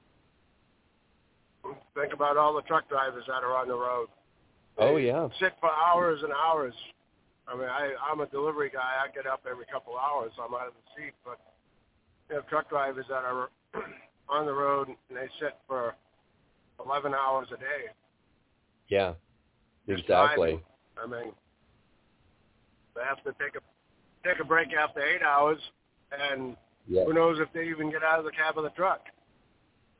Think 1.95 2.13
about 2.13 2.37
all 2.37 2.53
the 2.55 2.63
truck 2.63 2.89
drivers 2.89 3.25
that 3.27 3.43
are 3.43 3.57
on 3.57 3.69
the 3.69 3.75
road. 3.75 4.09
Oh, 4.77 4.97
They 4.97 5.07
yeah. 5.07 5.29
Sit 5.41 5.55
for 5.61 5.71
hours 5.71 6.21
and 6.23 6.33
hours. 6.33 6.75
I 7.49 7.55
mean, 7.57 7.69
I, 7.69 7.93
I'm 8.11 8.21
a 8.21 8.27
delivery 8.27 8.71
guy. 8.73 8.81
I 9.03 9.11
get 9.15 9.27
up 9.27 9.43
every 9.49 9.65
couple 9.73 9.95
hours. 9.97 10.33
I'm 10.39 10.53
out 10.55 10.67
of 10.69 10.75
the 10.75 11.03
seat, 11.03 11.13
but 11.25 11.39
you 12.29 12.37
have 12.37 12.47
truck 12.49 12.69
drivers 12.69 13.07
that 13.09 13.25
are 13.25 13.51
on 14.29 14.47
the 14.47 14.53
road 14.53 14.89
and 14.89 14.97
they 15.11 15.29
sit 15.41 15.57
for 15.67 15.95
11 16.85 17.13
hours 17.15 17.49
a 17.53 17.57
day. 17.57 17.93
Yeah, 18.89 19.15
exactly. 19.89 20.61
I 21.03 21.07
mean, 21.07 21.33
they 22.95 23.03
have 23.03 23.23
to 23.25 23.33
take 23.43 23.57
a 23.57 24.29
take 24.29 24.41
a 24.41 24.45
break 24.45 24.69
after 24.73 25.01
eight 25.01 25.23
hours, 25.23 25.59
and 26.13 26.57
Yeah, 26.87 27.05
who 27.05 27.13
knows 27.13 27.39
if 27.41 27.53
they 27.53 27.65
even 27.69 27.91
get 27.91 28.03
out 28.03 28.19
of 28.19 28.25
the 28.25 28.31
cab 28.31 28.57
of 28.59 28.65
the 28.65 28.71
truck. 28.71 29.01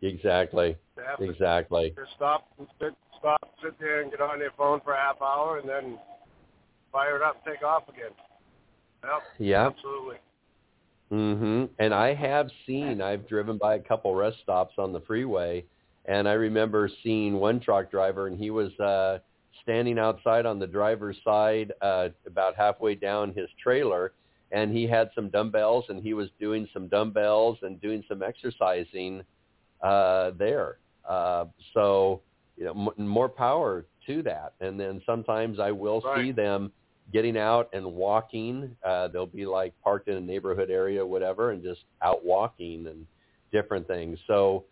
exactly. 0.03 0.77
They 0.97 1.03
have 1.03 1.19
to 1.19 1.25
Exactly. 1.25 1.95
just 1.97 2.13
stop 2.17 2.47
and 2.59 2.67
sit, 2.81 2.95
stop, 3.19 3.55
sit 3.63 3.79
there, 3.81 4.03
and 4.03 4.11
get 4.11 4.21
on 4.21 4.39
their 4.39 4.53
phone 4.57 4.81
for 4.85 4.93
a 4.93 4.97
half 5.01 5.21
hour, 5.21 5.59
and 5.59 5.69
then 5.69 5.99
fire 6.93 7.17
it 7.17 7.23
up, 7.23 7.37
and 7.45 7.55
take 7.55 7.65
off 7.65 7.89
again. 7.89 8.13
Yep, 9.03 9.23
Yeah. 9.39 9.67
absolutely. 9.67 10.17
Mhm. 11.15 11.69
And 11.79 11.95
I 11.95 12.13
have 12.15 12.51
seen 12.67 13.01
I've 13.01 13.29
driven 13.29 13.57
by 13.57 13.77
a 13.77 13.79
couple 13.79 14.15
rest 14.15 14.41
stops 14.43 14.75
on 14.79 14.93
the 14.93 15.01
freeway 15.03 15.65
and 16.07 16.29
I 16.29 16.33
remember 16.33 16.91
seeing 17.03 17.35
one 17.35 17.61
truck 17.61 17.91
driver 17.91 18.27
and 18.27 18.37
he 18.37 18.51
was 18.51 18.79
uh 18.81 19.21
standing 19.63 19.99
outside 19.99 20.45
on 20.45 20.59
the 20.59 20.67
driver's 20.67 21.17
side 21.23 21.73
uh 21.81 22.09
about 22.27 22.57
halfway 22.57 22.97
down 22.97 23.33
his 23.33 23.49
trailer 23.63 24.13
and 24.51 24.77
he 24.77 24.87
had 24.89 25.11
some 25.15 25.29
dumbbells 25.31 25.85
and 25.89 26.03
he 26.03 26.15
was 26.15 26.29
doing 26.41 26.69
some 26.73 26.89
dumbbells 26.89 27.59
and 27.63 27.81
doing 27.81 28.03
some 28.09 28.21
exercising 28.23 29.23
uh 29.83 30.33
there. 30.33 30.79
Uh 31.09 31.45
so 31.75 32.21
you 32.57 32.65
know 32.65 32.93
m- 32.99 33.07
more 33.07 33.29
power 33.29 33.87
to 34.07 34.23
that. 34.23 34.55
And 34.61 34.79
then 34.81 35.01
sometimes 35.07 35.61
I 35.61 35.71
will 35.71 36.03
see 36.17 36.33
them 36.33 36.73
getting 37.13 37.37
out 37.37 37.69
and 37.73 37.85
walking. 37.85 38.77
Uh, 38.85 39.09
they'll 39.09 39.27
be 39.27 39.47
like 39.47 39.73
parked 39.83 40.09
in 40.09 40.17
a 40.17 40.21
neighborhood 40.21 40.71
area, 40.71 41.05
whatever, 41.05 41.51
and 41.51 41.63
just 41.63 41.81
out 42.03 42.25
walking 42.25 42.87
and 42.87 43.07
different 43.53 43.87
things. 43.87 44.19
So 44.27 44.65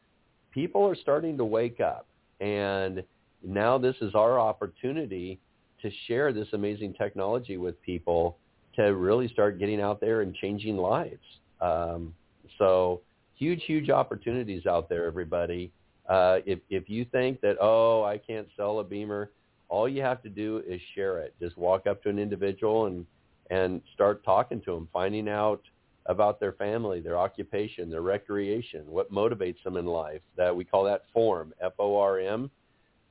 people 0.52 0.86
are 0.86 0.96
starting 0.96 1.36
to 1.38 1.44
wake 1.44 1.80
up, 1.80 2.06
and 2.40 3.02
now 3.44 3.78
this 3.78 3.96
is 4.00 4.14
our 4.14 4.38
opportunity 4.40 5.38
to 5.82 5.90
share 6.06 6.32
this 6.32 6.48
amazing 6.52 6.94
technology 6.94 7.56
with 7.56 7.80
people 7.82 8.36
to 8.76 8.94
really 8.94 9.28
start 9.28 9.58
getting 9.58 9.80
out 9.80 10.00
there 10.00 10.22
and 10.22 10.34
changing 10.34 10.76
lives. 10.76 11.20
Um, 11.60 12.14
so 12.58 13.00
huge, 13.36 13.62
huge 13.64 13.90
opportunities 13.90 14.66
out 14.66 14.88
there, 14.88 15.04
everybody. 15.06 15.70
Uh, 16.08 16.38
if 16.46 16.58
if 16.68 16.88
you 16.88 17.04
think 17.12 17.40
that 17.40 17.56
oh 17.60 18.02
I 18.02 18.18
can't 18.18 18.48
sell 18.56 18.80
a 18.80 18.84
BEMER, 18.84 19.30
all 19.72 19.88
you 19.88 20.02
have 20.02 20.22
to 20.22 20.28
do 20.28 20.62
is 20.68 20.78
share 20.94 21.20
it. 21.20 21.34
Just 21.40 21.56
walk 21.56 21.86
up 21.86 22.02
to 22.02 22.10
an 22.10 22.18
individual 22.18 22.86
and 22.86 23.06
and 23.50 23.80
start 23.94 24.22
talking 24.22 24.60
to 24.60 24.74
them, 24.74 24.88
finding 24.92 25.28
out 25.28 25.62
about 26.06 26.38
their 26.38 26.52
family, 26.52 27.00
their 27.00 27.18
occupation, 27.18 27.90
their 27.90 28.02
recreation, 28.02 28.82
what 28.86 29.10
motivates 29.10 29.62
them 29.64 29.76
in 29.76 29.86
life. 29.86 30.20
That 30.36 30.54
we 30.54 30.64
call 30.64 30.84
that 30.84 31.04
form, 31.12 31.52
F-O-R-M, 31.60 32.50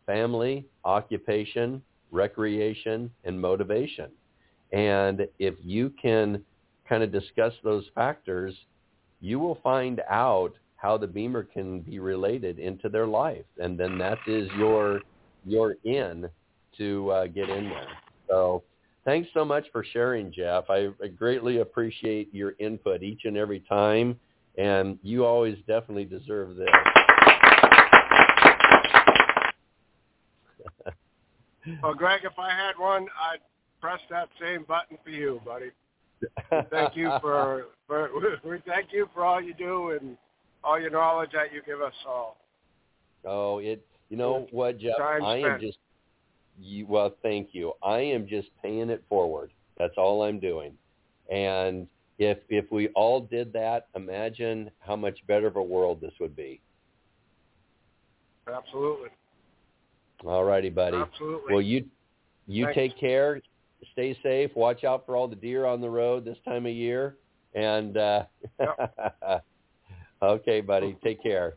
family, 0.05 0.65
occupation, 0.85 1.81
recreation, 2.11 3.11
and 3.23 3.39
motivation. 3.39 4.11
And 4.71 5.27
if 5.39 5.55
you 5.63 5.91
can 6.01 6.43
kind 6.87 7.01
of 7.03 7.11
discuss 7.11 7.53
those 7.63 7.85
factors, 7.95 8.53
you 9.19 9.39
will 9.39 9.59
find 9.63 10.01
out 10.09 10.53
how 10.75 10.97
the 10.97 11.07
BEMER 11.07 11.43
can 11.43 11.81
be 11.81 11.99
related 11.99 12.59
into 12.59 12.87
their 12.87 13.07
life. 13.07 13.45
And 13.57 13.79
then 13.79 13.97
that 13.97 14.19
is 14.27 14.47
your 14.57 15.01
your 15.43 15.75
in 15.83 16.29
to 16.77 17.09
uh, 17.11 17.27
get 17.27 17.49
in 17.49 17.69
there. 17.69 17.87
So 18.29 18.63
thanks 19.05 19.29
so 19.33 19.43
much 19.45 19.65
for 19.71 19.83
sharing, 19.83 20.31
Jeff. 20.31 20.65
I, 20.69 20.89
I 21.03 21.07
greatly 21.07 21.59
appreciate 21.59 22.33
your 22.33 22.53
input 22.59 23.03
each 23.03 23.21
and 23.25 23.37
every 23.37 23.59
time, 23.61 24.19
and 24.57 24.97
you 25.03 25.25
always 25.25 25.57
definitely 25.67 26.05
deserve 26.05 26.55
this. 26.55 26.69
well, 31.83 31.93
Greg, 31.93 32.21
if 32.23 32.37
I 32.37 32.49
had 32.49 32.73
one, 32.77 33.03
I'd 33.03 33.39
press 33.79 33.99
that 34.09 34.29
same 34.39 34.63
button 34.67 34.97
for 35.03 35.09
you, 35.09 35.41
buddy. 35.45 35.71
thank 36.69 36.95
you 36.95 37.11
for, 37.21 37.65
for 37.87 38.09
we 38.45 38.59
thank 38.67 38.87
you 38.91 39.09
for 39.13 39.25
all 39.25 39.41
you 39.41 39.53
do 39.55 39.97
and 39.99 40.15
all 40.63 40.79
your 40.79 40.91
knowledge 40.91 41.31
that 41.33 41.51
you 41.53 41.61
give 41.65 41.81
us 41.81 41.93
all. 42.07 42.37
Oh, 43.25 43.57
it. 43.59 43.85
You 44.09 44.17
know 44.17 44.47
what, 44.51 44.77
Jeff? 44.77 44.99
I 44.99 45.37
am 45.37 45.59
just. 45.61 45.77
You, 46.59 46.85
well, 46.87 47.15
thank 47.21 47.49
you. 47.53 47.73
I 47.83 47.99
am 47.99 48.27
just 48.27 48.49
paying 48.61 48.89
it 48.89 49.03
forward. 49.09 49.51
That's 49.77 49.93
all 49.97 50.23
I'm 50.23 50.39
doing. 50.39 50.73
And 51.31 51.87
if 52.19 52.37
if 52.49 52.71
we 52.71 52.89
all 52.89 53.21
did 53.21 53.51
that, 53.53 53.87
imagine 53.95 54.69
how 54.79 54.95
much 54.95 55.17
better 55.27 55.47
of 55.47 55.55
a 55.55 55.61
world 55.61 56.01
this 56.01 56.13
would 56.19 56.35
be. 56.35 56.61
Absolutely. 58.51 59.09
All 60.25 60.43
righty, 60.43 60.69
buddy. 60.69 60.97
Absolutely. 60.97 61.53
Well, 61.53 61.61
you 61.61 61.85
you 62.47 62.65
Thanks. 62.65 62.75
take 62.75 62.99
care. 62.99 63.41
Stay 63.93 64.15
safe. 64.21 64.51
Watch 64.55 64.83
out 64.83 65.05
for 65.05 65.15
all 65.15 65.27
the 65.27 65.35
deer 65.35 65.65
on 65.65 65.81
the 65.81 65.89
road 65.89 66.25
this 66.25 66.37
time 66.45 66.65
of 66.65 66.73
year. 66.73 67.17
And 67.55 67.97
uh, 67.97 68.25
okay, 70.21 70.61
buddy. 70.61 70.95
Take 71.03 71.23
care. 71.23 71.55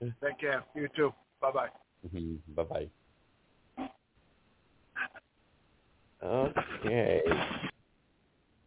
Take 0.00 0.40
care. 0.40 0.64
You 0.74 0.88
too. 0.96 1.12
Bye 1.40 1.50
bye. 1.52 1.68
Bye 2.56 2.62
bye. 2.64 2.88
Okay. 6.22 7.22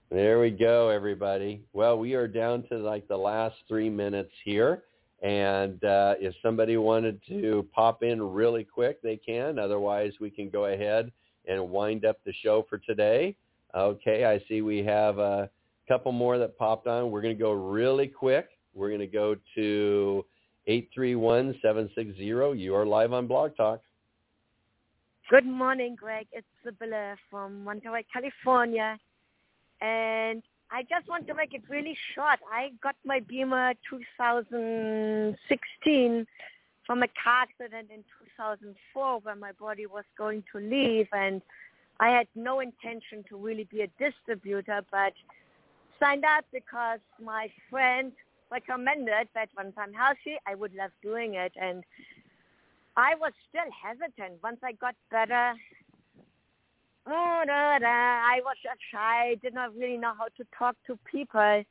There 0.09 0.39
we 0.39 0.51
go, 0.51 0.89
everybody. 0.89 1.63
Well, 1.73 1.97
we 1.97 2.13
are 2.13 2.27
down 2.27 2.63
to 2.69 2.77
like 2.77 3.07
the 3.07 3.17
last 3.17 3.55
three 3.67 3.89
minutes 3.89 4.31
here. 4.45 4.83
And 5.21 5.83
uh, 5.83 6.15
if 6.19 6.33
somebody 6.41 6.77
wanted 6.77 7.21
to 7.27 7.67
pop 7.73 8.03
in 8.03 8.21
really 8.21 8.63
quick, 8.63 9.01
they 9.01 9.17
can. 9.17 9.59
Otherwise, 9.59 10.13
we 10.19 10.29
can 10.29 10.49
go 10.49 10.65
ahead 10.65 11.11
and 11.47 11.69
wind 11.69 12.05
up 12.05 12.19
the 12.25 12.33
show 12.41 12.65
for 12.69 12.77
today. 12.77 13.35
Okay, 13.75 14.25
I 14.25 14.41
see 14.47 14.61
we 14.61 14.79
have 14.83 15.19
a 15.19 15.49
couple 15.87 16.11
more 16.11 16.37
that 16.37 16.57
popped 16.57 16.87
on. 16.87 17.11
We're 17.11 17.21
going 17.21 17.35
to 17.35 17.41
go 17.41 17.51
really 17.51 18.07
quick. 18.07 18.49
We're 18.73 18.89
going 18.89 19.01
to 19.01 19.07
go 19.07 19.35
to 19.55 20.25
831-760. 20.67 22.59
You 22.59 22.75
are 22.75 22.85
live 22.85 23.13
on 23.13 23.27
Blog 23.27 23.55
Talk. 23.55 23.81
Good 25.31 25.47
morning, 25.47 25.95
Greg. 25.95 26.27
It's 26.33 26.45
Sibylla 26.61 27.15
from 27.29 27.63
Monterey, 27.63 28.05
California. 28.11 28.99
And 29.79 30.43
I 30.69 30.83
just 30.89 31.07
want 31.07 31.25
to 31.27 31.33
make 31.33 31.53
it 31.53 31.61
really 31.69 31.97
short. 32.13 32.39
I 32.51 32.71
got 32.83 32.97
my 33.05 33.21
BEMER 33.21 33.75
2016 33.89 36.27
from 36.85 37.03
a 37.03 37.07
car 37.23 37.43
accident 37.43 37.91
in 37.95 38.03
2004 38.35 39.19
where 39.19 39.35
my 39.37 39.53
body 39.53 39.85
was 39.85 40.03
going 40.17 40.43
to 40.51 40.59
leave. 40.59 41.07
And 41.13 41.41
I 42.01 42.09
had 42.09 42.27
no 42.35 42.59
intention 42.59 43.23
to 43.29 43.37
really 43.37 43.69
be 43.71 43.83
a 43.83 43.87
distributor, 43.97 44.81
but 44.91 45.13
signed 45.97 46.25
up 46.25 46.43
because 46.51 46.99
my 47.23 47.49
friend 47.69 48.11
recommended 48.51 49.29
that 49.33 49.47
once 49.55 49.75
I'm 49.77 49.93
healthy, 49.93 50.35
I 50.45 50.55
would 50.55 50.75
love 50.75 50.91
doing 51.01 51.35
it. 51.35 51.53
And 51.55 51.85
I 52.95 53.15
was 53.15 53.31
still 53.49 53.69
hesitant. 53.71 54.41
Once 54.43 54.59
I 54.63 54.73
got 54.73 54.95
better, 55.09 55.53
oh, 57.07 57.43
da, 57.45 57.79
da, 57.79 57.87
I 57.87 58.41
was 58.43 58.55
just 58.61 58.79
shy, 58.91 59.35
did 59.41 59.53
not 59.53 59.75
really 59.75 59.97
know 59.97 60.13
how 60.17 60.25
to 60.25 60.43
talk 60.57 60.75
to 60.87 60.99
people. 61.09 61.63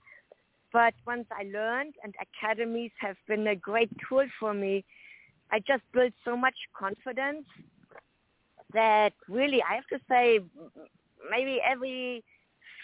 But 0.73 0.95
once 1.07 1.27
I 1.31 1.45
learned, 1.45 1.95
and 2.03 2.15
academies 2.21 2.93
have 3.01 3.17
been 3.27 3.47
a 3.49 3.57
great 3.57 3.91
tool 4.09 4.27
for 4.39 4.55
me, 4.55 4.85
I 5.51 5.59
just 5.59 5.83
built 5.93 6.13
so 6.25 6.37
much 6.37 6.55
confidence 6.79 7.45
that 8.73 9.13
really, 9.29 9.63
I 9.63 9.75
have 9.75 9.87
to 9.89 9.99
say, 10.09 10.39
maybe 11.29 11.61
every 11.61 12.23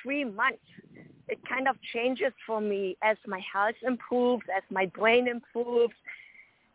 three 0.03 0.24
months, 0.24 0.59
it 1.28 1.39
kind 1.49 1.68
of 1.68 1.76
changes 1.95 2.32
for 2.47 2.61
me 2.61 2.97
as 3.03 3.16
my 3.26 3.41
health 3.53 3.76
improves, 3.87 4.45
as 4.55 4.62
my 4.70 4.87
brain 4.87 5.28
improves, 5.28 5.95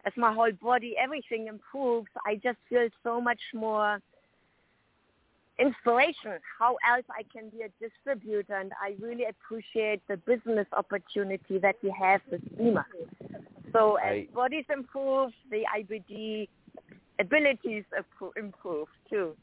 as 0.06 0.14
my 0.18 0.34
whole 0.34 0.52
body, 0.62 0.95
everything 0.97 1.47
improves. 1.47 2.08
I 2.26 2.36
just 2.36 2.58
feel 2.70 2.88
so 3.04 3.22
much 3.22 3.41
more 3.54 3.99
inspiration 5.60 6.39
how 6.60 6.78
else 6.89 7.06
I 7.10 7.24
can 7.32 7.49
be 7.49 7.62
a 7.62 7.70
distributor 7.80 8.56
and 8.56 8.72
I 8.82 8.95
really 8.99 9.26
appreciate 9.26 10.02
the 10.08 10.18
business 10.18 10.66
opportunity 10.74 11.60
that 11.60 11.76
we 11.84 11.93
have 11.99 12.22
with 12.32 12.41
BEMER. 12.58 12.86
So 13.72 13.95
as 13.95 14.12
I- 14.12 14.28
bodies 14.34 14.66
improve, 14.74 15.32
the 15.49 15.66
IBD 15.68 16.49
abilities 17.20 17.84
improve 18.36 18.88
too. 19.10 19.36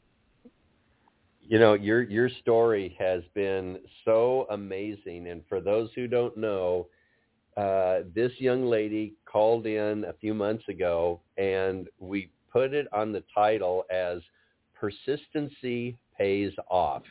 You 1.41 1.57
know, 1.57 1.73
your 1.73 2.03
your 2.03 2.29
story 2.29 2.95
has 2.99 3.23
been 3.33 3.79
so 4.05 4.45
amazing, 4.51 5.27
and 5.27 5.43
for 5.47 5.59
those 5.61 5.89
who 5.95 6.07
don't 6.07 6.37
know, 6.37 6.87
uh, 7.59 8.03
this 8.15 8.31
young 8.37 8.65
lady 8.65 9.13
called 9.25 9.65
in 9.65 10.05
a 10.05 10.13
few 10.13 10.33
months 10.33 10.63
ago, 10.69 11.19
and 11.37 11.87
we 11.99 12.29
put 12.51 12.73
it 12.73 12.87
on 12.93 13.11
the 13.11 13.23
title 13.33 13.85
as 13.91 14.19
"Persistency 14.73 15.97
Pays 16.17 16.53
Off." 16.69 17.03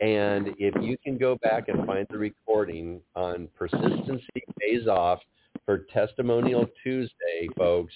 And 0.00 0.48
if 0.58 0.74
you 0.82 0.96
can 1.02 1.16
go 1.18 1.36
back 1.36 1.68
and 1.68 1.86
find 1.86 2.06
the 2.10 2.18
recording 2.18 3.00
on 3.14 3.48
"Persistency 3.56 4.42
Pays 4.60 4.86
Off" 4.86 5.20
for 5.64 5.86
Testimonial 5.92 6.66
Tuesday, 6.82 7.48
folks, 7.56 7.94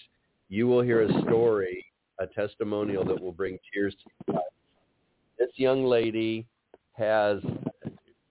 you 0.49 0.67
will 0.67 0.83
hear 0.83 1.03
a 1.03 1.23
story, 1.23 1.87
a 2.19 2.27
testimonial 2.27 3.05
that 3.05 3.21
will 3.21 3.33
bring 3.33 3.59
tears 3.73 3.95
to 3.95 4.11
your 4.29 4.37
eyes 4.39 4.45
this 5.41 5.49
young 5.57 5.85
lady 5.85 6.47
has 6.93 7.39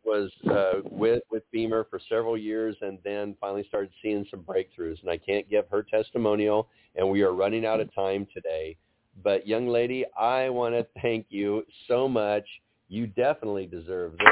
was 0.10 0.32
uh, 0.50 0.82
with 0.90 1.22
with 1.30 1.44
BEMER 1.52 1.86
for 1.90 2.00
several 2.10 2.38
years, 2.38 2.76
and 2.82 2.98
then 3.04 3.36
finally 3.40 3.64
started 3.68 3.92
seeing 4.02 4.26
some 4.30 4.42
breakthroughs. 4.42 5.00
And 5.02 5.10
I 5.10 5.18
can't 5.18 5.50
give 5.50 5.66
her 5.70 5.84
testimonial, 5.84 6.68
and 6.96 7.10
we 7.10 7.22
are 7.22 7.34
running 7.34 7.66
out 7.66 7.80
of 7.80 7.94
time 7.94 8.28
today. 8.34 8.76
But 9.24 9.48
young 9.48 9.68
lady, 9.68 10.06
I 10.18 10.50
want 10.50 10.74
to 10.76 10.86
thank 11.02 11.28
you 11.30 11.64
so 11.88 12.08
much. 12.08 12.46
You 12.88 13.08
definitely 13.08 13.68
deserve 13.68 14.14
this. 14.18 14.28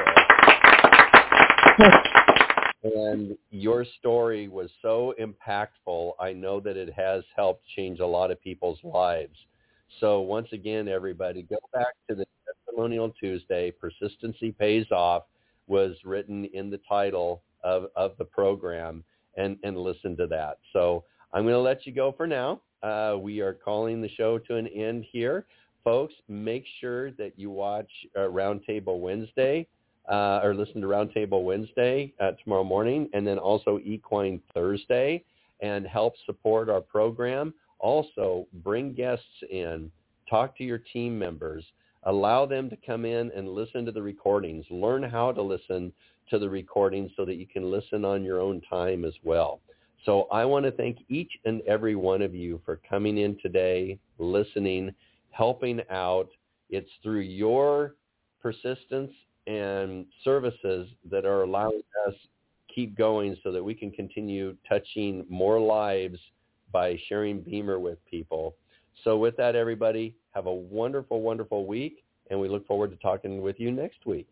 and 2.84 3.38
your 3.52 3.86
story 4.00 4.48
was 4.48 4.70
so 4.82 5.14
impactful. 5.20 6.14
I 6.20 6.34
know 6.34 6.60
that 6.62 6.76
it 6.78 6.92
has 6.94 7.24
helped 7.36 7.64
change 7.76 8.00
a 8.00 8.06
lot 8.06 8.32
of 8.32 8.42
people's 8.42 8.80
lives. 8.84 9.38
So 10.00 10.22
once 10.22 10.48
again, 10.54 10.88
everybody, 10.88 11.44
go 11.44 11.58
back 11.74 11.94
to 12.10 12.16
the 12.16 12.26
Testimonial 12.46 13.14
Tuesday, 13.20 13.72
Persistency 13.72 14.52
Pays 14.52 14.86
Off, 14.92 15.24
was 15.68 15.96
written 16.04 16.46
in 16.46 16.70
the 16.70 16.80
title 16.90 17.42
of, 17.64 17.88
of 17.96 18.18
the 18.18 18.26
program 18.26 19.04
and, 19.38 19.58
and 19.64 19.78
listen 19.78 20.16
to 20.18 20.28
that. 20.28 20.58
So 20.74 21.04
I'm 21.34 21.44
going 21.44 21.54
to 21.54 21.60
let 21.60 21.86
you 21.86 21.94
go 21.94 22.14
for 22.16 22.28
now. 22.28 22.62
Uh, 22.84 23.18
we 23.20 23.42
are 23.42 23.54
calling 23.54 24.02
the 24.02 24.10
show 24.10 24.38
to 24.40 24.56
an 24.56 24.68
end 24.68 25.06
here. 25.12 25.46
Folks, 25.84 26.14
make 26.28 26.66
sure 26.80 27.12
that 27.12 27.34
you 27.38 27.50
watch 27.50 27.90
uh, 28.16 28.22
Roundtable 28.22 29.00
Wednesday 29.00 29.68
uh, 30.12 30.42
or 30.44 30.54
listen 30.54 30.82
to 30.82 30.88
Roundtable 30.88 31.44
Wednesday 31.44 32.14
uh, 32.20 32.32
tomorrow 32.44 32.64
morning 32.64 33.10
and 33.14 33.26
then 33.26 33.38
also 33.38 33.80
Equine 33.84 34.42
Thursday 34.54 35.24
and 35.62 35.86
help 35.86 36.14
support 36.26 36.70
our 36.70 36.82
program. 36.82 37.54
Also, 37.80 38.48
bring 38.64 38.94
guests 38.94 39.26
in, 39.50 39.92
talk 40.30 40.58
to 40.58 40.64
your 40.64 40.78
team 40.78 41.18
members, 41.18 41.64
allow 42.08 42.46
them 42.46 42.70
to 42.70 42.78
come 42.86 43.06
in 43.06 43.32
and 43.36 43.50
listen 43.50 43.86
to 43.86 43.92
the 43.92 44.02
recordings, 44.02 44.66
learn 44.70 45.04
how 45.04 45.32
to 45.32 45.42
listen 45.42 45.92
to 46.30 46.40
the 46.40 46.50
recordings 46.50 47.12
so 47.16 47.26
that 47.26 47.36
you 47.36 47.46
can 47.46 47.70
listen 47.70 48.04
on 48.04 48.24
your 48.24 48.40
own 48.40 48.62
time 48.70 49.06
as 49.06 49.14
well. 49.24 49.60
So 50.06 50.24
I 50.32 50.46
want 50.46 50.66
to 50.66 50.72
thank 50.72 51.00
each 51.10 51.32
and 51.46 51.62
every 51.68 51.96
one 51.96 52.22
of 52.22 52.34
you 52.34 52.62
for 52.66 52.80
coming 52.90 53.18
in 53.18 53.38
today, 53.42 54.00
listening, 54.20 54.94
helping 55.32 55.82
out. 55.90 56.30
It's 56.70 56.90
through 57.04 57.22
your 57.22 57.96
persistence 58.42 59.12
and 59.46 60.06
services 60.24 60.88
that 61.10 61.26
are 61.26 61.44
allowing 61.44 61.82
us 62.08 62.14
keep 62.74 62.98
going 62.98 63.36
so 63.44 63.52
that 63.52 63.64
we 63.64 63.74
can 63.74 63.92
continue 63.92 64.56
touching 64.68 65.26
more 65.30 65.60
lives 65.60 66.20
by 66.72 66.98
sharing 67.08 67.42
BEMER 67.42 67.80
with 67.80 67.98
people. 68.06 68.56
So 69.04 69.18
with 69.18 69.38
that, 69.38 69.56
everybody, 69.56 70.16
have 70.32 70.48
a 70.48 70.54
wonderful, 70.54 71.22
wonderful 71.22 71.66
week, 71.66 72.04
and 72.30 72.40
we 72.40 72.50
look 72.50 72.66
forward 72.68 72.92
to 72.92 72.98
talking 72.98 73.42
with 73.42 73.60
you 73.60 73.72
next 73.72 74.06
week. 74.06 74.28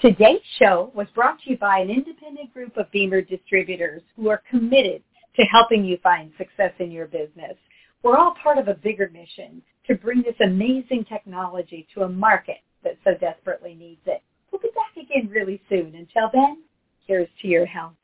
Today's 0.00 0.40
show 0.58 0.92
was 0.94 1.08
brought 1.14 1.40
to 1.40 1.50
you 1.50 1.58
by 1.58 1.80
an 1.80 1.90
independent 1.90 2.52
group 2.54 2.76
of 2.76 2.90
BEMER 2.92 3.22
distributors 3.22 4.02
who 4.14 4.28
are 4.28 4.42
committed 4.48 5.02
to 5.34 5.42
helping 5.42 5.84
you 5.84 5.98
find 6.02 6.30
success 6.38 6.72
in 6.78 6.92
your 6.92 7.06
business. 7.06 7.56
We're 8.02 8.16
all 8.16 8.34
part 8.40 8.58
of 8.58 8.68
a 8.68 8.74
bigger 8.74 9.10
mission 9.12 9.60
to 9.88 9.96
bring 9.96 10.22
this 10.22 10.36
amazing 10.40 11.04
technology 11.08 11.86
to 11.94 12.02
a 12.02 12.08
market 12.08 12.58
that 12.84 12.96
so 13.02 13.14
desperately 13.14 13.74
needs 13.74 14.00
it. 14.06 14.22
We'll 14.52 14.60
be 14.60 14.68
back 14.68 15.04
again 15.04 15.28
really 15.30 15.60
soon. 15.68 15.94
Until 15.94 16.30
then, 16.32 16.62
here's 17.06 17.28
to 17.42 17.48
your 17.48 17.66
health. 17.66 17.94